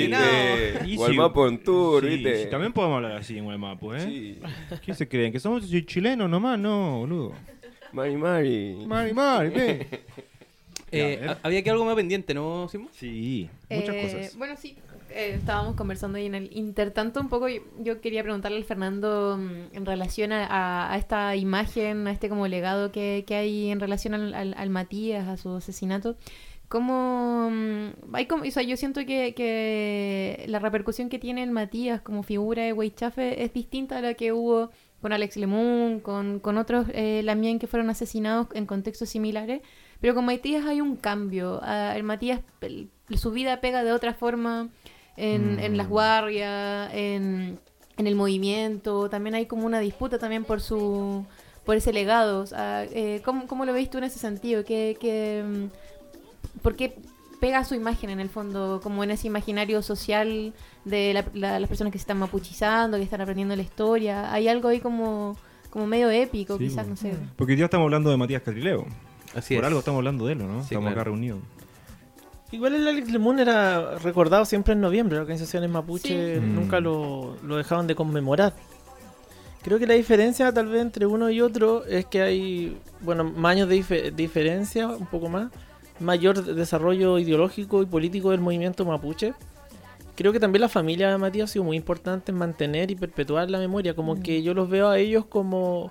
[0.84, 2.44] Y si- Gualmapu en tour, Sí, ¿viste?
[2.44, 4.00] sí, también podemos hablar así en Guaymapu, ¿eh?
[4.00, 4.38] Sí.
[4.84, 5.32] ¿Qué se creen?
[5.32, 6.58] ¿Que somos chilenos nomás?
[6.58, 7.32] No, boludo.
[7.92, 8.84] Mari Mari.
[8.86, 9.52] Mari, Mari.
[10.94, 12.90] Eh, a había que algo más pendiente, ¿no, Simón?
[12.92, 14.36] Sí, muchas Eh, cosas.
[14.36, 14.76] Bueno, sí,
[15.08, 19.38] eh, estábamos conversando y en el intertanto un poco yo, yo quería preguntarle al Fernando
[19.40, 23.70] mm, en relación a, a- a esta imagen, a este como legado que, que hay
[23.70, 26.14] en relación al, al- al Matías, a su asesinato.
[26.72, 31.50] ¿Cómo, mm, hay como, o sea, yo siento que, que la repercusión que tiene el
[31.50, 34.70] Matías como figura de Weichafe es distinta a la que hubo
[35.02, 39.60] con Alex Lemun, con, con otros eh, también que fueron asesinados en contextos similares.
[40.00, 41.60] Pero con Matías hay un cambio.
[41.62, 44.70] Ah, el Matías, el- su vida pega de otra forma
[45.18, 45.90] en, en las Mm.
[45.90, 47.58] guardias, en,
[47.98, 49.10] en el movimiento.
[49.10, 51.26] También hay como una disputa también por su
[51.66, 52.46] por ese legado.
[52.94, 54.64] Eh, ¿cómo, cómo lo veis tú en ese sentido?
[54.64, 55.66] ¿Qué, qué, mm,
[56.62, 56.96] ¿Por qué
[57.40, 60.52] pega su imagen en el fondo, como en ese imaginario social
[60.84, 64.32] de la- la- las personas que se están mapuchizando, que están aprendiendo la historia?
[64.32, 65.36] Hay algo ahí como,
[65.70, 67.14] como medio épico, Sí, quizás, no sé.
[67.36, 68.86] Porque hoy día estamos hablando de Matías Catrileo.
[69.34, 69.68] Así Por es.
[69.68, 70.58] algo estamos hablando de él, ¿no?
[70.60, 71.00] Sí, estamos claro.
[71.00, 71.40] acá reunidos.
[72.52, 75.16] Igual el Alex Lemun era recordado siempre en noviembre.
[75.16, 76.40] Las organizaciones mapuche Sí.
[76.40, 76.84] nunca Mm.
[76.84, 78.52] lo, lo dejaban de conmemorar.
[79.62, 83.52] Creo que la diferencia tal vez entre uno y otro es que hay, bueno, más
[83.52, 85.50] años de dife- diferencia, un poco más,
[86.02, 89.34] mayor de- desarrollo ideológico y político del movimiento mapuche.
[90.14, 93.50] Creo que también la familia de Matías ha sido muy importante en mantener y perpetuar
[93.50, 94.22] la memoria, como Mm.
[94.22, 95.90] que yo los veo a ellos como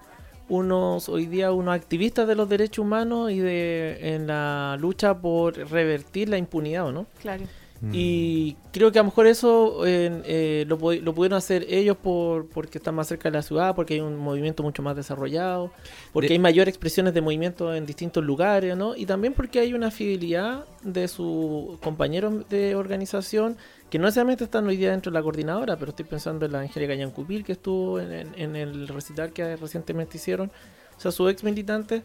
[0.49, 5.55] unos hoy día unos activistas de los derechos humanos y de en la lucha por
[5.55, 7.05] revertir la impunidad, ¿o ¿no?
[7.21, 7.45] Claro.
[7.81, 7.91] Mm.
[7.93, 12.47] Y creo que a lo mejor eso eh, eh, lo, lo pudieron hacer ellos por
[12.47, 15.71] porque están más cerca de la ciudad, porque hay un movimiento mucho más desarrollado,
[16.13, 18.95] porque De- hay mayor expresiones de movimiento en distintos lugares, ¿no?
[18.95, 23.57] Y también porque hay una fidelidad de sus compañeros de organización
[23.89, 26.59] que no necesariamente están hoy día dentro de la coordinadora, pero estoy pensando en la
[26.61, 30.51] Angélica Yancupil que estuvo en, en- en el recital que recientemente hicieron,
[30.97, 32.03] o sea, su ex militante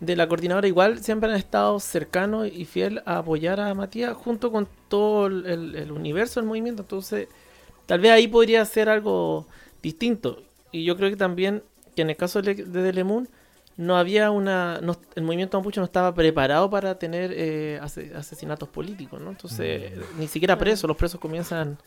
[0.00, 4.52] de la coordinadora igual siempre han estado cercanos y fiel a apoyar a Matías junto
[4.52, 6.82] con todo el, el- universo del movimiento.
[6.82, 7.28] Entonces,
[7.86, 9.46] tal vez ahí podría ser algo
[9.82, 10.42] distinto.
[10.72, 11.62] Y yo creo que también
[11.96, 13.28] que en el caso de, de Delemun
[13.76, 14.80] no había una...
[14.82, 19.30] no- el movimiento mapuche no estaba preparado para tener eh, ase- asesinatos políticos, ¿no?
[19.30, 20.86] Entonces, ni siquiera presos.
[20.88, 21.78] Los presos comienzan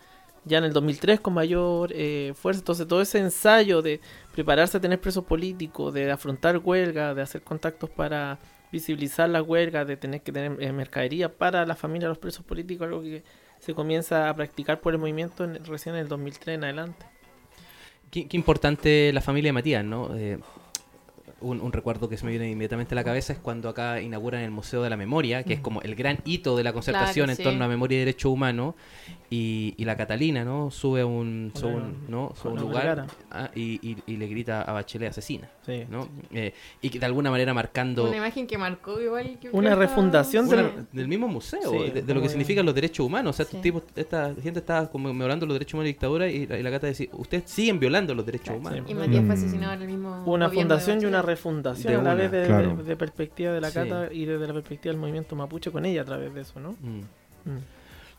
[0.46, 2.60] ya en el 2003 con mayor eh, fuerza.
[2.62, 4.00] Entonces, todo ese ensayo de
[4.34, 8.40] prepararse a tener presos políticos, de afrontar huelgas, de hacer contactos para
[8.72, 12.44] visibilizar las huelgas, de tener que tener eh, mercadería para la familia de los presos
[12.46, 13.24] políticos, algo que
[13.60, 17.06] se comienza a practicar por el movimiento en- recién en el 2003 en adelante.
[18.10, 20.16] Qué, qué importante la familia de Matías, ¿no?
[20.16, 20.40] Eh,
[21.42, 24.42] un, un recuerdo que se me viene inmediatamente a la cabeza es cuando acá inauguran
[24.42, 27.32] el Museo de la Memoria, que es como el gran hito de la concertación Claro,
[27.32, 27.44] en sí.
[27.44, 28.76] torno a memoria y derechos humanos.
[29.34, 30.72] Y, y la Catalina, ¿no?
[30.72, 32.34] Sube a un, sube un- ¿no?
[32.36, 35.86] Sube un lugar ah, y, y- y le grita a Bachelet asesina, Sí.
[35.90, 36.10] ¿no?
[36.34, 39.38] Eh, y que de alguna manera marcando Una imagen que marcó igual.
[39.40, 43.06] que Una refundación una- del mismo museo, Sí, de, de lo que significan los derechos
[43.06, 43.30] humanos.
[43.30, 43.52] O sea, Sí.
[43.52, 46.72] estos tipos, esta gente estaba conmemorando los derechos humanos de dictadura y la, y la
[46.72, 48.86] Cata decía, ustedes siguen violando los derechos humanos.
[48.90, 49.40] Y Matías fue Mm.
[49.40, 50.24] asesinado en el mismo.
[50.26, 51.22] Una fundación y una.
[51.36, 52.76] Refundación De a la vez de, claro.
[52.78, 53.74] de- de perspectiva de la Sí.
[53.76, 56.72] cata y desde la perspectiva del movimiento mapuche con ella a través de eso, ¿no?
[56.82, 57.00] Mm.
[57.50, 57.60] Mm.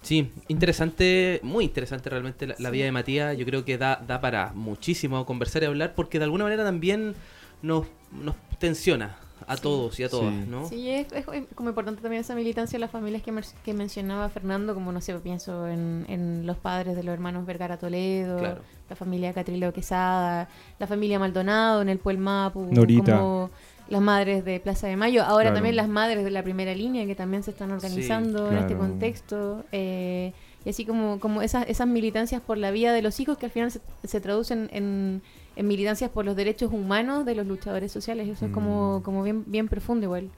[0.03, 2.73] Sí, interesante, muy interesante realmente la, la Sí.
[2.75, 3.37] vida de Matías.
[3.39, 7.15] Yo creo que da, da para muchísimo conversar y hablar porque de alguna manera también
[7.63, 9.17] nos, nos tensiona
[9.49, 9.62] a Sí.
[9.62, 10.45] todos y a todas, Sí.
[10.49, 10.68] ¿no?
[10.68, 11.24] Sí, es, es
[11.55, 15.66] como importante también esa militancia de las familias que, mencionaba Fernando, como no sé, pienso
[15.68, 18.61] en, en los padres de los hermanos Vergara Toledo, Claro.
[18.90, 23.18] la familia Catrilo Quesada, la familia Maldonado en el Puel Mapu, Norita.
[23.18, 23.51] como
[23.88, 25.57] las madres de Plaza de Mayo, ahora Claro.
[25.57, 29.64] también las madres de la primera línea que también se están organizando en este contexto.
[29.72, 30.32] eh,
[30.64, 33.53] y así como, como esas, esas militancias por la vida de los hijos que al
[33.53, 35.20] final se, se traducen en,
[35.57, 38.29] en militancias por los derechos humanos de los luchadores sociales.
[38.29, 39.03] Eso es como, Mm.
[39.03, 40.31] como bien, bien profundo igual.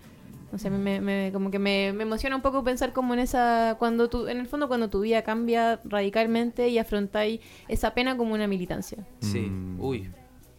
[0.52, 3.12] O sea, a mí me, me- como que me, me emociona un poco pensar como
[3.14, 7.92] en esa, cuando tu, en el fondo cuando tu vida cambia radicalmente y afrontáis esa
[7.94, 9.04] pena como una militancia.
[9.20, 9.80] Sí, Mm.
[9.80, 10.10] uy,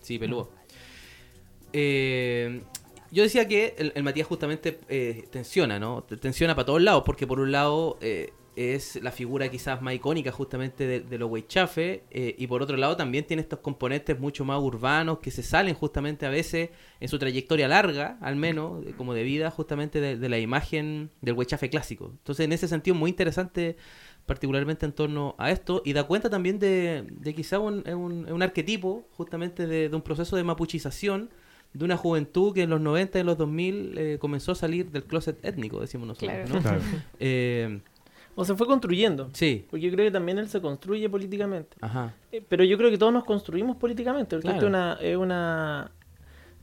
[0.01, 0.51] sí, peludo.
[1.73, 2.61] Eh,
[3.11, 6.03] yo decía que el, el Matías justamente eh, tensiona, ¿no?
[6.03, 9.93] Te- Tensiona para todos lados, porque por un lado eh, es la figura quizás más
[9.93, 14.19] icónica justamente de, de los Weichafe, eh, y por otro lado también tiene estos componentes
[14.19, 18.85] mucho más urbanos que se salen justamente a veces en su trayectoria larga, al menos,
[18.85, 22.11] de- como de vida, justamente de, de la imagen del Weichafe clásico.
[22.11, 23.75] Entonces, en ese sentido, muy interesante
[24.25, 28.41] particularmente en torno a esto y da cuenta también de, de quizá un, un- un
[28.41, 31.29] arquetipo justamente de, de un proceso de mapuchización
[31.73, 34.89] de una juventud que en los 90 y en los 2000 eh, comenzó a salir
[34.91, 36.31] del closet étnico, decimos nosotros.
[36.31, 36.53] Claro.
[36.55, 36.61] ¿no?
[36.61, 36.81] Claro.
[37.19, 37.81] Eh,
[38.35, 39.29] O se fue construyendo.
[39.33, 41.77] sí, Porque yo creo que también él se construye políticamente.
[41.81, 42.13] ajá.
[42.31, 44.35] Eh, Pero yo creo que todos nos construimos políticamente.
[44.37, 44.67] Porque Claro.
[44.67, 44.97] una.
[45.01, 45.91] Es, una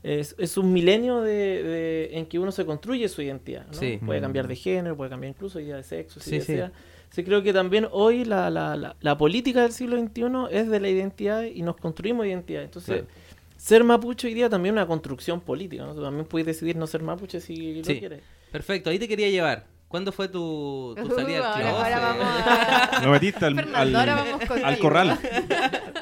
[0.03, 3.65] es, es un milenio de, de- en que uno se construye su identidad.
[3.67, 3.73] ¿no?
[3.73, 3.99] Sí.
[4.05, 4.23] Puede Mm.
[4.23, 6.53] cambiar de género, puede cambiar incluso ya de sexo, si Sí, sí.
[6.53, 6.71] desea.
[7.09, 10.79] Sí, creo que también hoy la, la, la, la política del siglo XXI es de
[10.79, 12.63] la identidad y nos construimos identidad.
[12.63, 13.07] Entonces, Claro.
[13.55, 15.85] ser mapuche hoy día también es una construcción política.
[15.85, 15.93] ¿no?
[15.95, 18.21] Tú también puedes decidir no ser mapuche si lo quieres.
[18.51, 19.65] Perfecto, ahí te quería llevar.
[19.93, 21.93] ¿Cuándo fue tu, tu Uh, salida al ahora, closet?
[21.93, 22.25] ahora vamos
[22.97, 23.01] a...
[23.05, 24.67] Lo metiste al, Fernando, al- ahora vamos contigo.
[24.67, 25.19] al corral.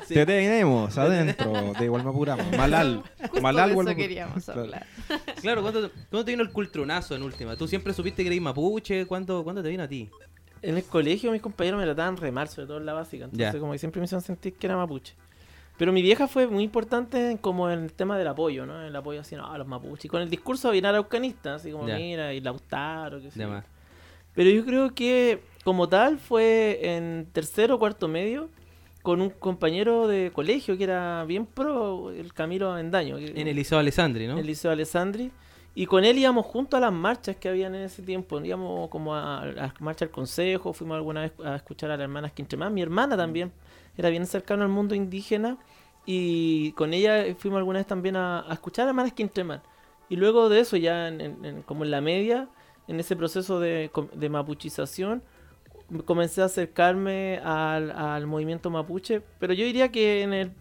[0.08, 0.14] Sí.
[0.16, 2.44] Te tenemos adentro de Gualmapurama.
[2.58, 3.04] Malal.
[3.22, 4.62] Justo Malal de eso queríamos Claro.
[4.62, 4.86] hablar.
[5.42, 7.56] Claro, ¿cuándo, cuándo te vino el cultronazo en última?
[7.58, 9.06] ¿Tú siempre supiste que eres mapuche?
[9.06, 10.10] ¿Cuándo, ¿Cuándo te vino a ti?
[10.62, 13.26] En el colegio mis compañeros me trataban re mal, sobre todo en la básica.
[13.26, 13.60] Entonces Ya.
[13.60, 15.16] como que siempre me hicieron sentir que era mapuche.
[15.78, 18.82] Pero mi vieja fue muy importante en como en el tema del apoyo, ¿no?
[18.82, 20.06] El apoyo así, no, a los mapuches.
[20.06, 21.96] Y con el discurso bien araucanista, así como, Ya.
[21.96, 23.64] mira, y Lautaro, que sé De.
[24.34, 28.50] Pero yo creo que como tal fue en tercero o cuarto medio
[29.02, 33.18] con un compañero de colegio que era bien pro, el Camilo Avendaño.
[33.18, 34.38] En el Liceo Alessandri, ¿no?
[34.38, 35.32] el Liceo Alessandri.
[35.74, 38.40] Y con él íbamos junto a las marchas que habían en ese tiempo.
[38.44, 42.34] Íbamos como a, las marchas del consejo, fuimos alguna vez a escuchar a las hermanas
[42.34, 42.74] Quintremán.
[42.74, 43.52] Mi hermana también
[43.98, 45.58] era bien cercano al mundo indígena.
[46.06, 49.62] Y con ella fuimos alguna vez también a, a escuchar a las hermanas Quintremán.
[50.10, 52.50] Y luego de eso, ya en- en- en- como en la media,
[52.92, 55.24] en ese proceso de, de mapuchización,
[56.06, 59.22] comencé a acercarme al, al movimiento mapuche.
[59.40, 60.52] Pero yo diría que en el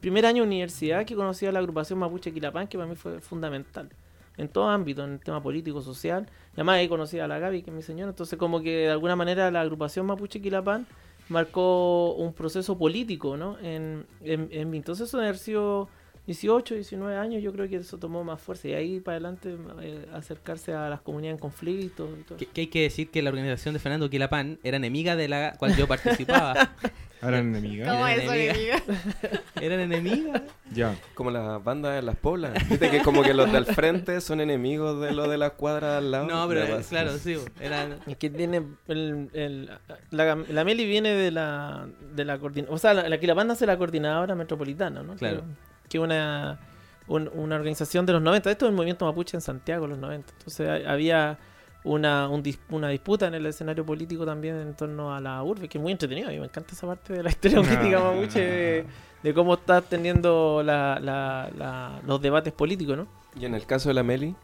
[0.00, 3.20] primer año de universidad que conocí a la agrupación Mapuche Quilapán, que para mí fue
[3.20, 3.90] fundamental
[4.36, 6.26] en todo ámbito, en el tema político, social.
[6.52, 8.10] Y además ahí conocí a la Gaby, que es mi señora.
[8.10, 10.86] Entonces, como que de alguna manera la agrupación Mapuche Quilapán
[11.28, 13.58] marcó un proceso político, ¿no?
[13.60, 14.78] En, en, en mí.
[14.78, 15.88] Entonces, eso
[16.26, 18.68] 18, 19 años, yo creo que eso tomó más fuerza.
[18.68, 22.08] Y ahí para adelante eh, acercarse a las comunidades en conflicto.
[22.18, 25.28] y todo Que, hay que decir que la organización de Fernando Quilapán era enemiga de
[25.28, 26.70] la cual yo participaba.
[27.22, 27.88] Eran enemigas.
[27.90, 28.82] ¿Cómo Eran eso, enemigas.
[28.86, 29.42] enemiga?
[29.60, 30.42] Eran enemigas.
[30.74, 30.94] Ya.
[31.14, 32.52] Como las bandas en las poblas.
[32.68, 36.10] Viste que como que los del frente son enemigos de los de las cuadras al
[36.10, 36.26] lado.
[36.26, 37.36] No, pero claro, sí.
[37.60, 39.70] Eran, Es que tiene el, el-
[40.10, 43.64] la, la Meli viene de la de la coordin- o sea, la, la Quilapán nace
[43.64, 45.14] la coordinadora metropolitana, ¿no?
[45.16, 45.44] Claro.
[45.88, 46.58] Que una
[47.06, 49.98] un- una organización de los 90, esto es el movimiento mapuche en Santiago en los
[49.98, 50.32] 90.
[50.38, 51.38] Entonces ha- había
[51.84, 55.76] una, un una disputa en el escenario político también en torno a la urbe, que
[55.76, 56.28] es muy entretenido.
[56.28, 58.86] A mí me encanta esa parte de la historia política mapuche, de,
[59.22, 63.06] de cómo está teniendo la- la- la- los debates políticos, ¿no?
[63.38, 64.34] Y en el caso de la Meli,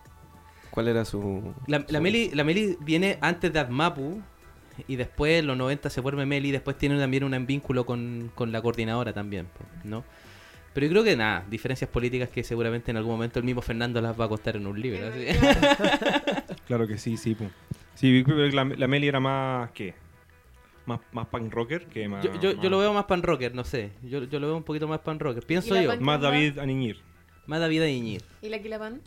[0.71, 1.55] ¿cuál era su.
[1.67, 4.21] la, su- Meli, la Meli viene antes de Admapu
[4.87, 8.31] y después en los 90 se vuelve Meli y después tiene también un vínculo con,
[8.35, 9.49] con la coordinadora también,
[9.85, 10.05] ¿no?
[10.73, 14.01] Pero yo creo que nada, diferencias políticas que seguramente en algún momento el mismo Fernando
[14.01, 15.09] las va a costar en un libro.
[15.09, 15.27] así.
[16.67, 17.35] Claro que sí, sí.
[17.35, 17.51] pu.
[17.97, 19.95] Sí, la, la Meli era más, ¿qué?
[20.87, 22.25] Más, más punk rocker que más...
[22.25, 23.91] Yo, yo, lo veo más pan rocker, no sé.
[24.03, 25.45] Yo, yo lo veo un poquito más pan rocker.
[25.45, 26.01] Pienso ¿Y la yo.
[26.01, 26.99] Más David Aniñir.
[27.47, 28.23] Más David Iñir.
[28.41, 29.01] ¿Y la Quilapan?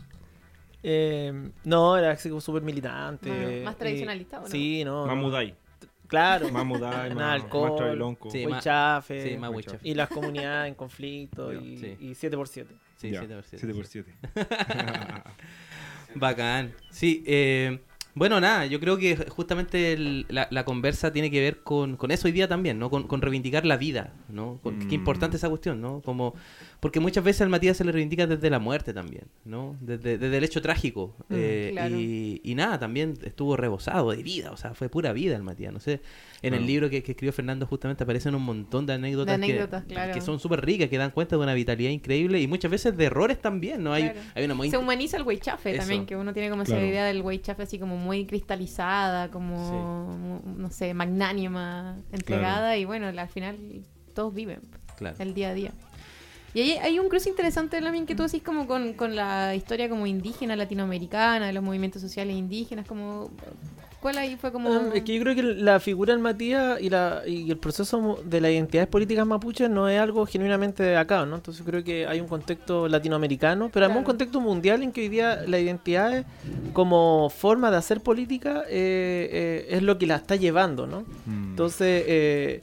[0.84, 3.30] Eh, no, era así como súper militante.
[3.30, 4.47] Más- más y- tradicionalista, ¿o no?
[4.47, 5.07] Sí, no.
[5.07, 5.22] Más no.
[5.22, 5.55] Mudai.
[6.14, 6.49] Claro.
[6.51, 7.76] Más Mudai, más, más alcohol.
[7.76, 8.30] Travilonco.
[8.30, 9.80] Sí, más- Huichafe, Sí, más Witcher.
[9.84, 11.97] Y las comunidades en conflicto y, sí.
[11.99, 12.68] y 7x7.
[12.97, 13.57] Sí, Ya, 7 por 7.
[13.57, 14.14] 7 por 7.
[16.16, 16.74] Bacán.
[16.91, 17.80] Sí, eh,
[18.16, 22.11] bueno, nada, yo creo que justamente el- la, la conversa tiene que ver con, con
[22.11, 22.91] eso hoy día también, ¿no?
[22.91, 24.59] Con, con reivindicar la vida, ¿no?
[24.61, 24.93] Con- Qué Mm.
[25.01, 26.01] importante esa cuestión, ¿no?
[26.01, 26.36] Como,
[26.84, 29.78] porque muchas veces al Matías se le reivindica desde la muerte también, ¿no?
[29.80, 31.16] Desde, desde el hecho trágico.
[31.30, 31.96] Mm, eh, claro.
[31.98, 35.72] y, y nada, también estuvo rebosado de vida, o sea, fue pura vida el Matías,
[35.72, 36.02] no sé.
[36.42, 39.54] En el libro que, que escribió Fernando justamente aparecen un montón de anécdotas, De que-
[39.54, 40.14] anécdotas, claro.
[40.14, 43.06] que son súper ricas, que dan cuenta de una vitalidad increíble y muchas veces de
[43.06, 43.94] errores también, ¿no?
[43.94, 44.20] Hay, Claro.
[44.36, 44.70] hay una muy...
[44.70, 47.96] Se humaniza el weichafe también, que uno tiene como esa idea del weichafe así como
[47.96, 53.56] muy cristalizada, como, no sé, magnánima, entregada, y bueno, al final
[54.14, 54.60] todos viven
[54.98, 55.16] Claro.
[55.20, 55.72] el día a día.
[56.54, 59.89] Y ahí hay un cruce interesante también que tú decís como con, con la historia
[59.89, 63.30] como indígena latinoamericana, de los movimientos sociales indígenas, como...
[63.99, 64.70] ¿Cuál ahí fue como...?
[64.70, 68.20] Ah, Es que yo creo que la figura del Matías y, la, y el proceso
[68.26, 71.38] de las identidades políticas mapuches no es algo genuinamente de acá, ¿no?
[71.38, 74.18] Entonces creo que hay un contexto latinoamericano, pero además un Claro.
[74.18, 76.26] contexto mundial en que hoy día la identidad
[76.74, 81.06] como forma de hacer política eh, eh, es lo que la está llevando, ¿no?
[81.26, 81.51] Mm.
[81.51, 82.62] Entonces, eh,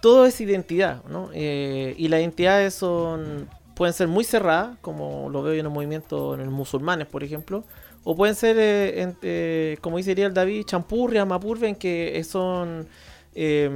[0.00, 1.30] todo es identidad, ¿no?
[1.34, 5.72] Eh, y las identidades son pueden ser muy cerradas, como lo veo yo en el
[5.72, 7.64] movimiento en los musulmanes, por ejemplo,
[8.04, 12.24] o pueden ser, eh, en- eh, como diría el David, champurria, mapurve, en que eh,
[12.24, 12.86] son
[13.34, 13.70] eh,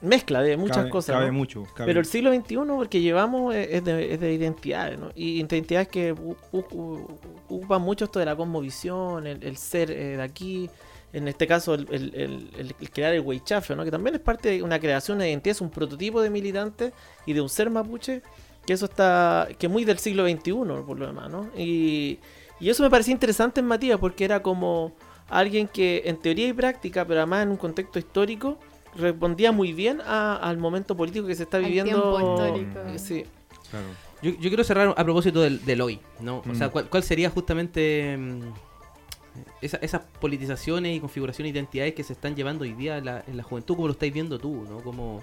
[0.00, 1.14] mezcla de muchas Cabe- cosas.
[1.14, 1.34] Cabe ¿no?
[1.34, 1.64] mucho.
[1.76, 5.10] cabe- Pero el siglo XXI, el que llevamos, es es de, es de identidades, ¿no?
[5.14, 6.14] Y identidades que
[7.48, 10.70] ocupan mucho esto de la cosmovisión, el, el ser eh, de aquí,
[11.16, 13.84] en este caso el, el- el- el- crear el Weichafe, ¿no?
[13.84, 16.92] Que también es parte de una creación de identidad, es un prototipo de militante
[17.26, 18.22] y de un ser mapuche,
[18.66, 20.52] que eso está, que es muy del siglo XXI,
[20.86, 21.48] por lo demás, ¿no?
[21.56, 22.18] Y,
[22.60, 24.92] y eso me parecía interesante en Matías, porque era como
[25.28, 28.58] alguien que en teoría y práctica, pero además en un contexto histórico,
[28.96, 31.90] respondía muy bien a- al momento político que se está viviendo.
[32.16, 32.98] tiempo histórico.
[32.98, 33.24] Sí.
[33.70, 33.86] Claro.
[34.22, 36.38] Yo, yo quiero cerrar a propósito del, del hoy, ¿no?
[36.38, 36.54] O Mm.
[36.54, 38.40] sea, ¿cuál, cuál sería justamente mm,
[39.62, 43.24] esa- esas politizaciones y configuraciones de identidades que se están llevando hoy día en la,
[43.26, 44.78] en la juventud, como lo estáis viendo tú, ¿no?
[44.82, 45.22] Como,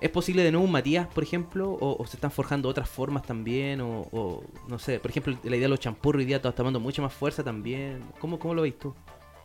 [0.00, 1.70] ¿Es posible de nuevo un Matías, por ejemplo?
[1.70, 3.80] O, o se están forjando otras formas también?
[3.80, 6.80] O, o, no sé, por ejemplo, la idea de los champurros hoy día está tomando
[6.80, 8.02] mucha más fuerza también.
[8.18, 8.92] ¿Cómo, cómo lo veis tú?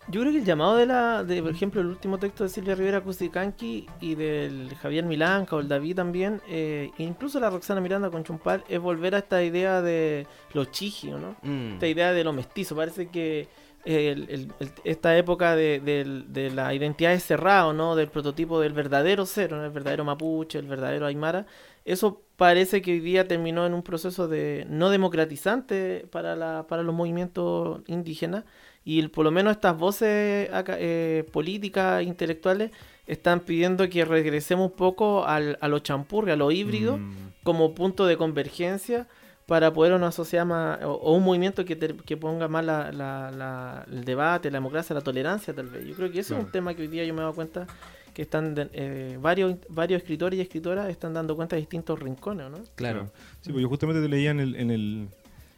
[0.09, 2.73] Yo creo que el llamado de la, de, por ejemplo, el último texto de Silvia
[2.73, 8.09] Rivera Cusicanqui y del Javier Milanca o el David también, eh, incluso la Roxana Miranda
[8.09, 11.35] con Chumpal, es volver a esta idea de los chigios, ¿no?
[11.43, 12.75] Mm, Esta idea de lo mestizo.
[12.75, 13.47] Parece que
[13.95, 15.79] el- el- el- esta época de,
[16.27, 17.95] de la identidad es cerrado, ¿no?
[17.95, 19.65] Del prototipo del verdadero cero, ¿no?
[19.65, 21.45] el verdadero mapuche, el verdadero aymara.
[21.85, 26.83] Eso parece que hoy día terminó en un proceso de no democratizante para, la, para
[26.83, 28.43] los movimientos indígenas
[28.83, 32.71] y el- por lo menos estas voces acá, eh, políticas, intelectuales,
[33.05, 37.13] están pidiendo que regresemos un poco al, a lo champurri, a lo híbrido, Mm,
[37.43, 39.07] como punto de convergencia
[39.47, 42.91] para poder una sociedad más, o, o un movimiento que, ter- que ponga más la,
[42.91, 45.85] la- la- el debate, la democracia, la tolerancia tal vez.
[45.87, 47.65] Yo creo que ese es un tema que hoy día yo me he dado cuenta
[48.13, 52.57] que están eh, varios, varios escritores y escritoras están dando cuenta de distintos rincones, ¿no?
[52.75, 53.09] claro.
[53.41, 55.07] Sí, pues yo justamente te leía en, el, en, el,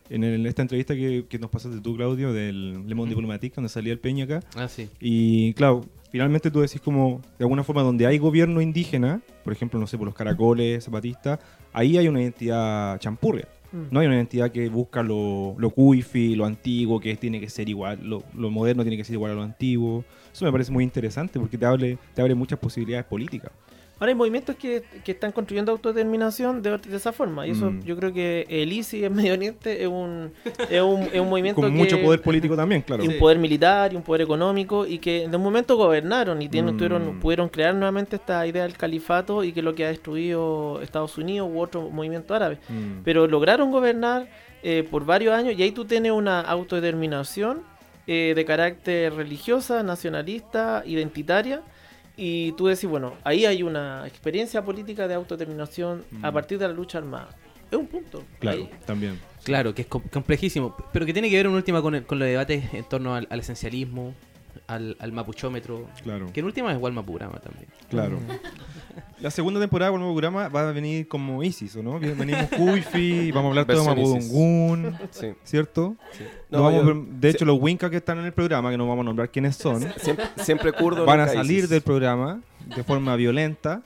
[0.09, 3.69] en el- esta entrevista que, que nos pasaste tú, Claudio, del Le Monde Diplomatique, donde
[3.69, 4.41] salía el Peña acá.
[4.55, 4.87] Ah, sí.
[4.99, 9.79] Y claro, finalmente tú decís como, de alguna forma, donde hay gobierno indígena, por ejemplo,
[9.79, 11.39] no sé, por los caracoles, zapatistas,
[11.73, 13.47] ahí hay una identidad champurria.
[13.71, 17.69] No hay una identidad que busca lo, lo cuifi, lo antiguo, que tiene que ser
[17.69, 20.03] igual, lo, lo moderno tiene que ser igual a lo antiguo.
[20.33, 23.51] Eso me parece muy interesante porque te abre, te abre muchas posibilidades políticas.
[23.99, 27.45] Ahora hay movimientos que, que están construyendo autodeterminación de, de esa forma.
[27.45, 27.81] Y eso Mm.
[27.83, 30.31] yo creo que el ICI en Medio Oriente es un,
[30.69, 31.77] es un, es un movimiento Con que...
[31.77, 33.03] mucho poder político también, claro.
[33.03, 36.47] y un poder militar y un poder económico y que en un momento gobernaron y
[36.47, 36.77] tienen, Mm.
[36.77, 40.81] tuvieron- pudieron crear nuevamente esta idea del califato y que es lo que ha destruido
[40.81, 42.57] Estados Unidos u otro movimiento árabe.
[42.69, 43.01] Mm.
[43.03, 44.27] Pero lograron gobernar
[44.63, 47.61] eh, por varios años y ahí tú tienes una autodeterminación
[48.07, 51.61] eh, de carácter religiosa, nacionalista, identitaria.
[52.21, 56.33] Y tú decís, bueno, ahí hay una experiencia política de autodeterminación a Mm.
[56.33, 57.29] partir de la lucha armada.
[57.71, 58.23] Es un punto.
[58.39, 59.17] Claro, Ahí- también.
[59.43, 62.19] Claro, que es com- complejísimo, pero que tiene que ver en última con, el- con
[62.19, 64.13] los debates en torno al, al esencialismo,
[64.67, 67.67] al, al mapuchómetro, Claro, que en última es igual mapurama también.
[67.89, 68.19] claro.
[69.21, 71.99] La segunda temporada nuevo programa va a venir como Isis, ¿o no?
[71.99, 73.89] Venimos Kuifi, vamos a hablar todo de.
[73.89, 75.33] Mapudungun, Sí.
[75.43, 75.95] ¿cierto?
[76.49, 78.87] No, No vamos yo- de hecho, los Winca que están en el programa, que no
[78.87, 81.05] vamos a nombrar quiénes son, Siempre, siempre kurdo.
[81.05, 81.69] van a salir ISIS.
[81.69, 82.39] del programa
[82.75, 83.81] de forma violenta,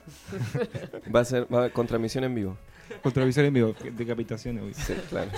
[1.14, 2.56] Va a ser va a- con transmisión en vivo.
[3.02, 4.76] Contra visión en vivo, decapitaciones.
[4.76, 5.30] Sí, claro.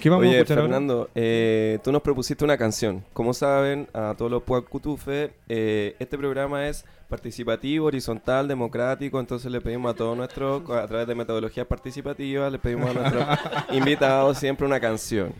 [0.00, 0.58] ¿Qué vamos a Oye, escuchar?
[0.58, 3.04] Fernando, eh, tú nos propusiste una canción.
[3.12, 9.60] Como saben, a todos los Puacutufe, eh, este programa es participativo, horizontal, democrático, entonces le
[9.60, 13.26] pedimos a todos nuestros, a través de metodologías participativas, le pedimos a nuestros
[13.72, 15.32] invitados siempre una canción.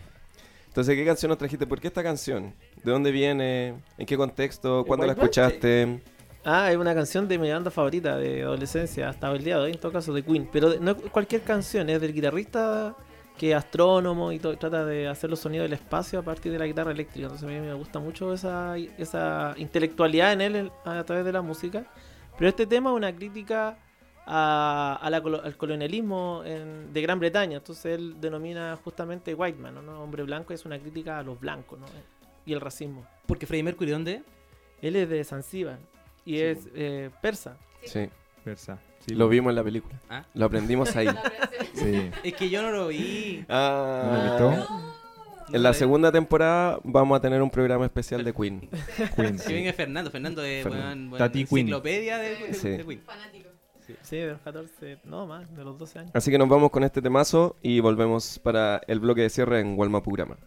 [0.67, 1.65] Entonces, ¿qué canción nos trajiste?
[1.65, 2.53] ¿Por qué esta canción?
[2.83, 3.75] ¿De dónde viene?
[3.97, 4.83] ¿En qué contexto?
[4.85, 6.01] ¿Cuándo la escuchaste?
[6.47, 9.71] Ah, es una canción de mi banda favorita de adolescencia, hasta el día de hoy,
[9.71, 10.47] en todo caso, de Queen.
[10.51, 12.95] Pero de- no es cualquier canción, es del guitarrista
[13.37, 16.59] que es astrónomo y to- trata de hacer los sonidos del espacio a partir de
[16.59, 17.25] la guitarra eléctrica.
[17.25, 21.41] Entonces a mí me gusta mucho esa, esa intelectualidad en él a través de la
[21.41, 21.85] música.
[22.37, 23.77] Pero este tema es una crítica
[24.27, 27.57] a, a la colo- al colonialismo en- de Gran Bretaña.
[27.57, 30.01] Entonces él denomina justamente white man, ¿no?
[30.03, 31.87] Hombre blanco es una crítica a los blancos ¿no?
[32.45, 33.05] y el racismo.
[33.25, 34.21] Porque Freddie Mercury, ¿dónde?
[34.81, 35.79] Él es de Zanzíbar
[36.25, 37.57] y es eh, persa.
[37.83, 38.09] Sí,
[38.43, 38.77] Versa.
[39.07, 39.99] Sí, lo vimos en la película.
[40.09, 40.23] Ah.
[40.33, 41.07] Lo aprendimos ahí.
[41.73, 42.09] Sí.
[42.23, 43.43] Es que yo no lo vi.
[43.49, 44.67] Ah, ¿No lo?
[45.55, 48.61] En la segunda temporada vamos a tener un programa especial de Queen.
[49.15, 49.53] Queen, Que sí.
[49.53, 50.09] venga Fernando.
[50.09, 50.85] Fernando es Fernando.
[50.87, 51.59] buen, buen Tati Queen.
[51.67, 52.69] enciclopedia de, de- Sí.
[52.69, 53.01] de Queen.
[54.01, 56.11] Sí, de los 14, no más, de los 12 años.
[56.15, 59.77] Así que nos vamos con este temazo y volvemos para el bloque de cierre en
[59.77, 60.37] Walmapurama.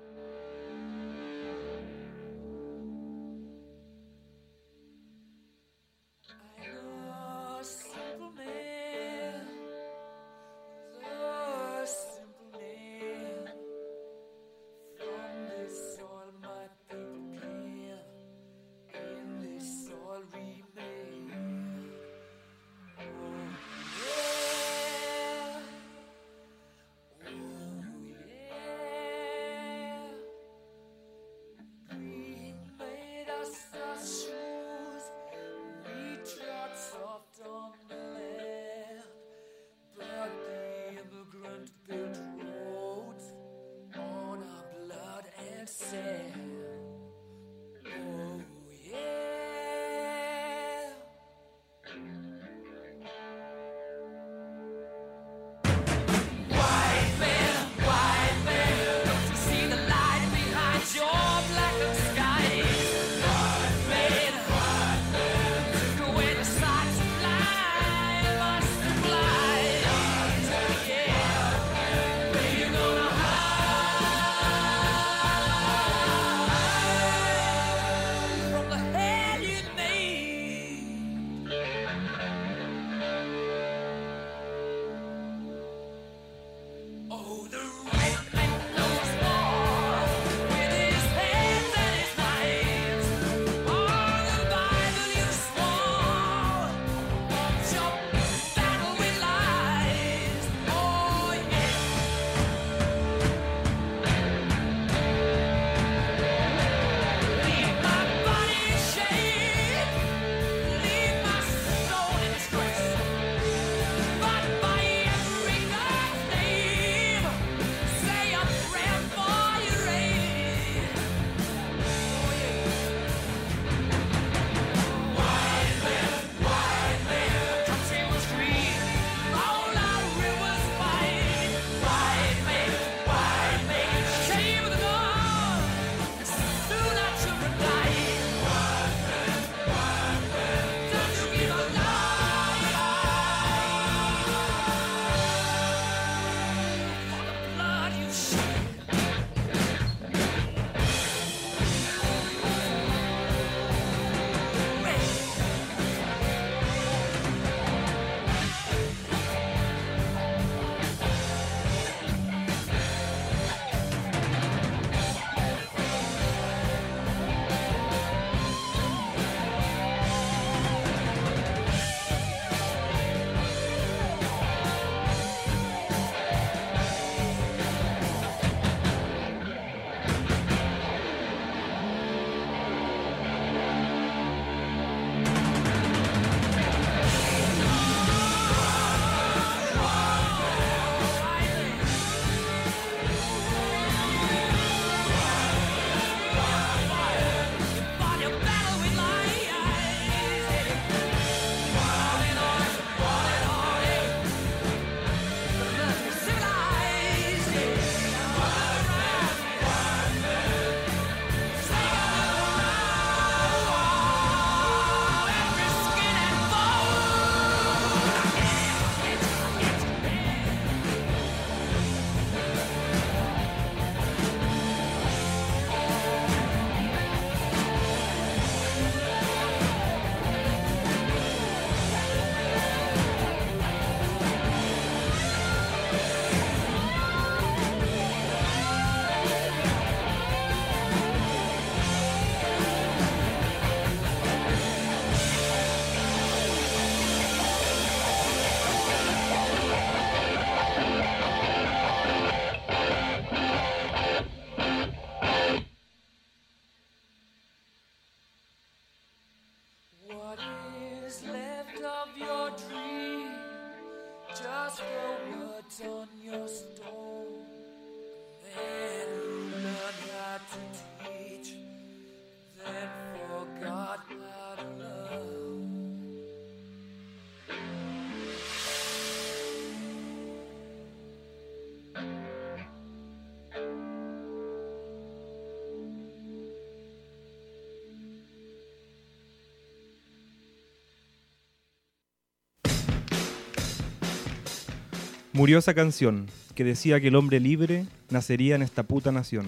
[295.38, 296.26] Murió esa canción
[296.56, 299.46] que decía que el hombre libre nacería en esta puta nación.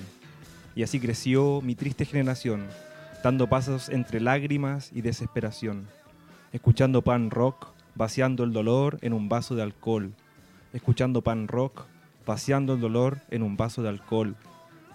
[0.77, 2.69] Y así creció mi triste generación,
[3.25, 5.89] dando pasos entre lágrimas y desesperación,
[6.53, 10.15] escuchando pan rock, vaciando el dolor en un vaso de alcohol,
[10.73, 11.87] escuchando pan rock,
[12.25, 14.37] vaciando el dolor en un vaso de alcohol.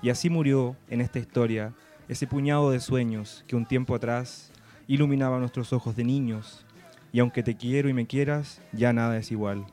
[0.02, 1.74] Y así murió en esta historia
[2.08, 4.50] ese puñado de sueños que un tiempo atrás
[4.88, 6.66] iluminaba nuestros ojos de niños.
[7.12, 9.66] Y aunque te quiero y me quieras, ya nada es igual.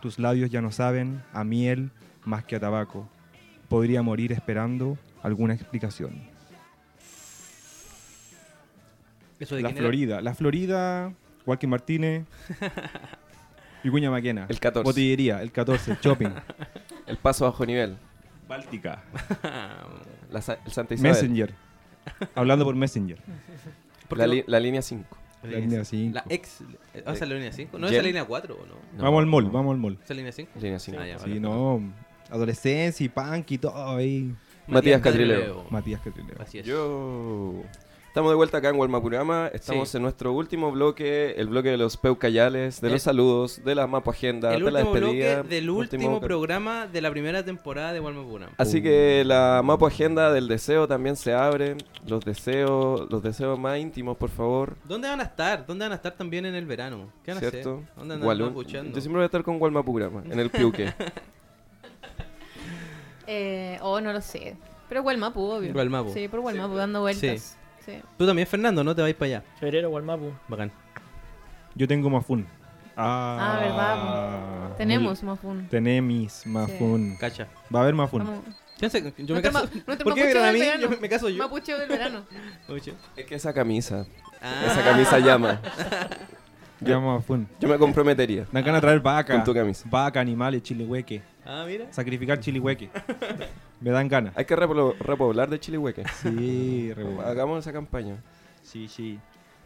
[0.00, 1.90] Tus labios ya no saben a miel
[2.24, 3.08] más que a tabaco.
[3.68, 6.22] Podría morir esperando alguna explicación.
[9.40, 9.78] Eso de La era?
[9.78, 10.20] Florida.
[10.20, 11.12] La Florida,
[11.44, 12.24] Joaquín Martínez.
[13.84, 14.46] Vicuña Maquena.
[14.48, 14.84] El 14.
[14.84, 15.98] Botillería, el 14.
[16.02, 16.30] Shopping.
[17.06, 17.96] El paso bajo nivel.
[18.46, 19.02] Báltica.
[20.30, 21.12] La, el Santa Isabel.
[21.12, 21.54] Messenger.
[22.34, 23.18] Hablando por Messenger.
[24.08, 25.04] ¿Por La, li- la línea 5.
[25.42, 26.14] La línea 5.
[26.14, 26.60] La ex.
[26.94, 27.78] ¿Esa es la línea 5?
[27.78, 28.74] ¿No es la línea 4 o no?
[28.96, 29.02] No.
[29.04, 29.94] Vamos al mall, vamos al mall.
[29.94, 30.50] ¿Esa es la línea 5?
[30.60, 30.98] Línea 5.
[31.00, 31.40] Ah, ya, Sí, vale.
[31.40, 31.80] no.
[32.30, 34.34] Adolescencia y punk y todo ahí.
[34.66, 35.64] Matías Catrileo.
[35.70, 36.36] Matías Catrileo.
[36.40, 36.66] Así es.
[36.66, 37.62] Yo.
[38.18, 39.46] Estamos de vuelta acá en Gualmapurama.
[39.54, 39.96] Estamos Sí.
[39.96, 43.86] en nuestro último bloque, el bloque de los peucayales, de El- los saludos, de la
[43.86, 45.34] Mapo Agenda, el de la despedida.
[45.42, 48.48] bloque del último programa de la primera temporada de Walmapuna.
[48.56, 51.76] Así que la Mapo Agenda del deseo también se abre.
[52.08, 54.74] Los deseos, los deseos más íntimos, por favor.
[54.82, 55.64] ¿Dónde van a estar?
[55.64, 57.12] ¿Dónde van a estar también en el verano?
[57.24, 57.62] ¿Qué van a hacer?
[57.62, 58.96] ¿Dónde andan escuchando?
[58.96, 60.92] Yo siempre voy a estar con Gualmapurama, en el Piuque.
[63.30, 64.56] Eh, oh, no lo sé.
[64.88, 65.72] Pero Gualmapu, obvio.
[65.74, 66.12] Gualmapu.
[66.14, 67.40] Sí, por Gualmapu, dando vueltas.
[67.42, 67.54] Sí.
[68.16, 68.94] Tú también, Fernando, ¿no?
[68.94, 69.42] Te vais para allá.
[69.60, 70.32] Febrero, Gualmapu.
[70.48, 70.70] Bacán.
[71.74, 72.46] Yo tengo Mafun.
[72.96, 75.68] Ah, verdad, Tenemos Mafun.
[75.68, 77.16] Tenemos Mafun.
[77.18, 77.46] Cacha.
[77.74, 78.24] Va a haber Mafun.
[78.24, 78.40] Vamos.
[78.78, 79.64] ¿Quién se- Yo me caso.
[79.64, 80.60] ma- nuestro ¿Por qué me a mí?
[80.80, 81.38] Yo me caso yo.
[81.42, 82.22] Mapucheo del verano.
[83.16, 84.06] Es que esa camisa,
[84.40, 84.64] Ah.
[84.66, 85.60] esa camisa llama.
[86.80, 87.48] Ya Mafun.
[87.58, 89.32] Yo me comprometería Dan ganas de traer vaca.
[89.34, 89.84] con tu camisa.
[89.90, 91.20] Vaca, animales, chilihueque.
[91.50, 91.90] Ah, mira.
[91.90, 92.90] Sacrificar chilihueque.
[93.80, 94.36] Me dan ganas.
[94.36, 96.04] Hay que repoblar de Chilihueque.
[96.20, 96.92] Sí.
[97.24, 98.16] Hagamos esa campaña.
[98.62, 99.18] Sí, sí.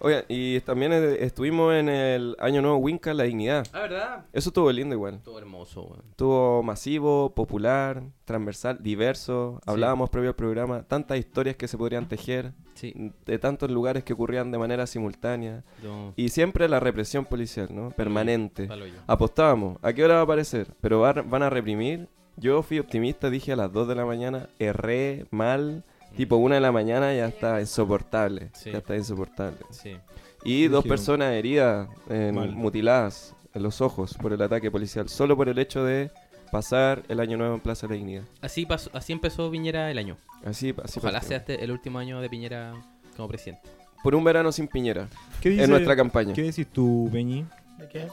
[0.05, 3.64] Oigan, y también eh, estuvimos en el Año Nuevo Winca La Dignidad.
[3.72, 4.24] Ah, ¿verdad?
[4.32, 5.20] Eso estuvo lindo igual.
[5.22, 6.03] Todo hermoso, weón.
[6.11, 9.61] Estuvo masivo, popular, transversal, diverso.
[9.64, 13.12] Hablábamos previo al programa, tantas historias que se podrían tejer, Sí.
[13.26, 15.62] de tantos lugares que ocurrían de manera simultánea.
[15.84, 16.14] No.
[16.16, 17.90] Y siempre la represión policial, ¿no?
[17.92, 18.68] Permanente.
[19.07, 20.66] Apostábamos, ¿a qué hora va a aparecer?
[20.80, 22.09] Pero va- van a reprimir.
[22.36, 25.84] Yo fui optimista, dije a las 2 de la mañana, erré mal.
[26.16, 28.50] Tipo 1 de la mañana ya está insoportable.
[28.54, 28.70] Sí.
[28.70, 29.58] Ya está insoportable.
[29.70, 29.96] Sí.
[30.44, 32.50] Y dos personas heridas, en- Mal.
[32.52, 36.10] mutiladas en los ojos por el ataque policial, solo por el hecho de
[36.50, 38.22] pasar el año nuevo en Plaza de la Dignidad.
[38.40, 40.16] Así, pasó, así empezó Piñera el año.
[40.44, 42.74] Así, así Ojalá sea este el último año de Piñera
[43.16, 43.62] como presidente.
[44.02, 45.08] Por un verano sin Piñera,
[45.40, 46.34] ¿Qué dice, en nuestra campaña.
[46.34, 47.46] ¿Qué decís tú, Peñi?
[47.78, 48.08] ¿De qué?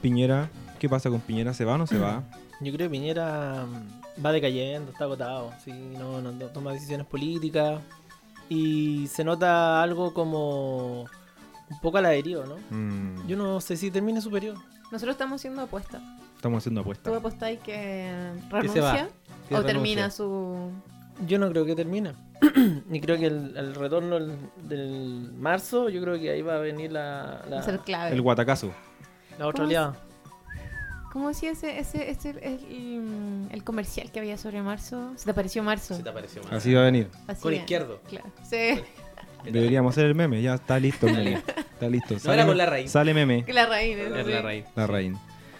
[0.00, 0.48] Piñera.
[0.78, 1.52] ¿Qué pasa con Piñera?
[1.54, 2.22] ¿Se va o no se va?
[2.60, 5.50] Yo creo que Piñera mm, va decayendo, está agotado.
[5.64, 7.80] Sí, no, no, no toma decisiones políticas.
[8.48, 12.56] Y se nota algo como un poco a la deriva, ¿no?
[12.70, 14.56] Mm, Yo no sé si termine superior.
[14.90, 16.02] Nosotros estamos haciendo apuestas.
[16.36, 17.14] Estamos haciendo ¿Tú apuestas.
[17.14, 18.10] apostáis que
[18.62, 18.92] Que se va.
[18.92, 19.08] renuncia?
[19.48, 19.66] Que ¿O renuncia.
[19.66, 20.70] termina su...?
[21.26, 22.12] Yo no creo que termine.
[22.90, 24.36] y creo que el, el retorno del,
[24.66, 28.12] del marzo, yo creo que ahí va a venir la, la, Va a ser clave.
[28.12, 28.72] El guatacazo.
[29.40, 29.96] La otra ¿Cómo oleada.
[31.12, 35.12] ¿Cómo decía ese, ese, ese el, el comercial que había sobre marzo?
[35.16, 35.96] Se te apareció marzo.
[35.96, 36.52] Se te apareció más.
[36.52, 37.08] Así va a venir.
[37.26, 37.60] Así Con es.
[37.60, 38.00] izquierdo.
[38.08, 38.26] Claro.
[38.48, 38.80] Sí.
[39.44, 40.40] Deberíamos hacer el meme.
[40.40, 41.42] Ya está listo el meme.
[41.80, 42.14] Está listo.
[42.24, 42.90] No era me- con la raíz.
[42.92, 43.42] Sale meme.
[43.48, 43.96] La raíz.
[43.96, 44.14] ¿no?
[44.16, 44.32] Es Sí.
[44.32, 44.64] la raíz.
[44.76, 45.16] La raíz.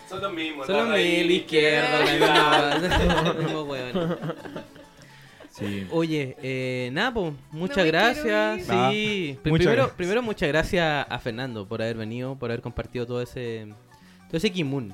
[0.09, 0.67] Son los mismos.
[0.67, 4.19] Solo mil izquierdo, la misma- mismo weón.
[5.61, 5.87] Sí.
[5.91, 8.63] Oye, eh, nada, po, muchas No gracias.
[8.65, 9.97] Sí, Ah, muchas primero, gracias.
[9.97, 13.69] primero muchas gracias a Fernando por haber venido, por haber compartido todo ese
[14.29, 14.93] todo ese kimun.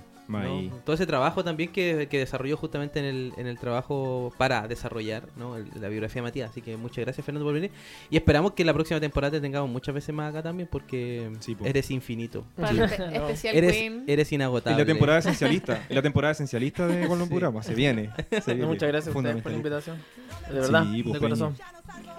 [0.85, 5.23] Todo ese trabajo también que, que desarrolló justamente en el, en el trabajo para desarrollar
[5.37, 5.57] ¿no?
[5.57, 6.51] el- la biografía de Matías.
[6.51, 7.71] Así que muchas gracias, Fernando, por venir.
[8.11, 11.55] Y esperamos que la próxima temporada te tengamos muchas veces más acá también porque Sí,
[11.55, 11.65] po.
[11.65, 12.45] eres infinito.
[12.57, 14.05] Para el espe- especial Eres, Queen.
[14.07, 14.79] eres Y inagotable.
[14.85, 15.87] la temporada esencialista.
[15.89, 17.63] La temporada esencialista de Golden Purama.
[17.63, 18.11] Se viene.
[18.31, 18.63] Se viene.
[18.63, 19.97] No, muchas gracias a ustedes por la invitación.
[20.49, 21.57] De verdad, Sí, pues, de corazón.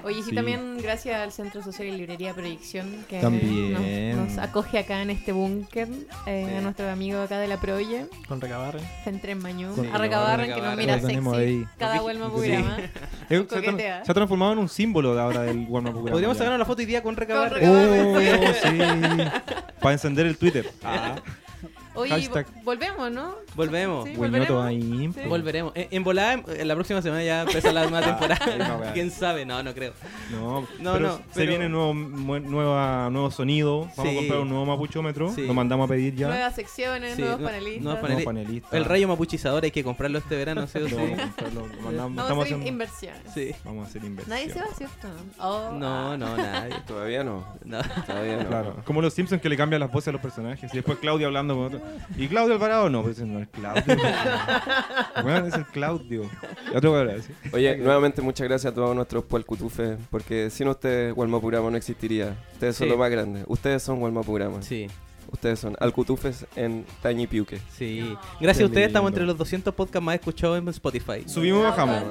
[0.03, 0.36] Oye, sí, Sí.
[0.36, 3.73] también gracias al Centro Social y Librería Proyección que También.
[4.15, 5.88] Nos, nos acoge acá en este búnker,
[6.28, 8.80] eh, a nuestro amigo acá de la Proye, Con recabarre.
[9.03, 10.86] Centre en Mañú, Con- a Recabarren que nos Recabarren.
[10.86, 11.65] mira sexy ahí.
[11.78, 12.32] cada vuelma Sí.
[12.32, 12.78] programa.
[12.80, 12.89] Eh,
[13.49, 16.38] se, tra- se ha transformado en un símbolo de ahora del Warm Up Purama Podríamos
[16.38, 16.39] ya.
[16.39, 17.51] sacarnos la foto hoy día con Con recabar.
[17.53, 17.88] recabar.
[17.89, 18.19] Oh,
[18.61, 19.57] sí.
[19.82, 20.69] Para encender el Twitter.
[20.84, 21.15] Ah.
[21.98, 22.45] Oye, Hashtag.
[22.48, 23.36] vo- volvemos, ¿no?
[23.56, 24.06] Volvemos.
[24.08, 24.66] Sí, volveremos.
[24.66, 25.10] ahí.
[25.14, 25.22] Sí.
[25.28, 25.72] Volveremos.
[25.76, 28.93] En, en volada, en- en la próxima semana ya empieza la nueva no, temporada.
[28.93, 29.45] ¿Quién sabe?
[29.45, 29.93] No, no creo.
[30.32, 33.89] No, No, pero no, se pero- viene nuevo, nueva, nuevo sonido.
[33.98, 34.16] Vamos Sí.
[34.16, 35.34] a comprar un nuevo mapuchómetro.
[35.34, 35.45] Sí.
[35.48, 36.28] Lo mandamos a pedir ya.
[36.28, 37.84] Nuevas secciones, Sí, nuevos no- panelistas.
[37.84, 38.78] nuevos Nuevo paneli- panelista.
[38.78, 40.95] El rayo mapuchizador hay que comprarlo este verano, ¿sí o sí?
[40.95, 43.22] Lo vamos a hacer haciendo- inversiones.
[43.34, 43.52] Sí.
[43.64, 44.38] Vamos a hacer inversión.
[44.38, 45.08] Nadie se va, ¿cierto?
[45.39, 46.18] Oh, No, ah.
[46.18, 46.76] no, nadie.
[46.86, 47.45] Todavía no.
[47.66, 47.80] No.
[48.06, 48.48] Todavía no.
[48.50, 50.72] Claro, como los Simpsons que le cambian las voces a los personajes.
[50.74, 51.82] Y después Claudio hablando con otro.
[52.18, 52.90] ¿Y Claudio Alvarado?
[52.90, 53.84] No, pues ese no es Claudio.
[55.24, 56.24] bueno, es el Claudio.
[56.76, 56.94] Otro.
[57.54, 62.36] Oye, nuevamente muchas gracias a todos nuestros puelcutufes, porque sin ustedes Walmapurama no existiría.
[62.54, 62.92] Ustedes son Sí.
[62.92, 63.44] lo más grande.
[63.48, 64.62] Ustedes son Walmapurama.
[64.62, 64.88] Sí,
[65.30, 67.60] Ustedes son Alcutufes en Tañipiuque.
[67.76, 68.16] sí.
[68.40, 71.24] Gracias Qué a ustedes estamos entre los 200 podcasts más escuchados en Spotify.
[71.26, 72.02] Subimos y bajamos.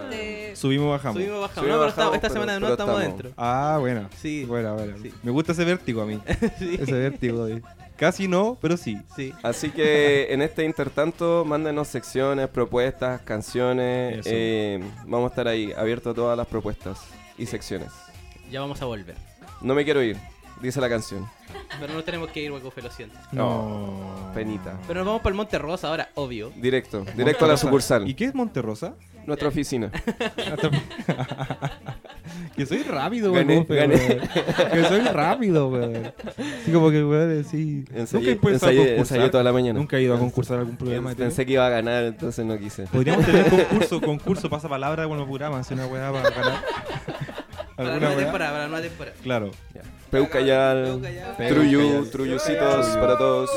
[0.52, 1.16] Subimos y bajamos.
[1.16, 1.54] Subimos, bajamos.
[1.62, 3.18] Subimos, no, pero esta- bajamos, esta pero- semana de nuevo estamos estamos.
[3.22, 3.32] dentro.
[3.42, 4.10] Ah, buena.
[4.18, 4.44] Sí.
[4.44, 4.96] Buena, buena.
[5.00, 5.14] Sí.
[5.22, 6.20] Me gusta ese vértigo a mí.
[6.58, 6.76] Sí.
[6.78, 7.46] Ese vértigo.
[7.46, 7.62] de-
[7.96, 8.98] Casi no, pero sí.
[9.14, 9.32] Sí.
[9.42, 14.26] Así que en este intertanto, mándenos secciones, propuestas, canciones.
[14.26, 17.00] Eh, vamos a estar ahí, abiertos a todas las propuestas
[17.38, 17.90] y secciones.
[18.50, 19.16] Ya vamos a volver.
[19.62, 20.16] No me quiero ir,
[20.60, 21.26] dice la canción.
[21.80, 23.16] Pero no tenemos que ir, Huecofe, lo siento.
[23.32, 24.30] No.
[24.34, 24.78] Penita.
[24.86, 26.52] Pero nos vamos para el Monte Rosa ahora, obvio.
[26.56, 28.08] Directo, directo a la sucursal.
[28.08, 28.94] ¿Y qué es Monterrosa?
[29.26, 29.90] Nuestra oficina.
[32.56, 33.66] que soy rápido, Gané, weón.
[33.66, 33.96] pero, gané.
[33.96, 34.20] weón.
[34.72, 36.12] Que soy rápido, weón.
[36.62, 37.84] Así como que, weón, sí.
[37.90, 38.74] Nunca he Ensayé, ensayé- concursar.
[38.74, 39.78] ensayé toda la mañana.
[39.78, 41.16] Nunca he ido a concursar a algún programa de.
[41.16, 42.84] Pensé que iba a ganar, entonces no quise.
[42.84, 46.64] Podríamos tener concurso, concurso, pasa palabra con los programas, una weá para ganar.
[47.76, 49.16] Para la ¿Alguna nueva temporada, para la nueva temporada.
[49.22, 49.50] Claro.
[50.10, 51.48] Peucayal, Peucayal.
[51.48, 53.50] Truyu, Truyucitos para todos.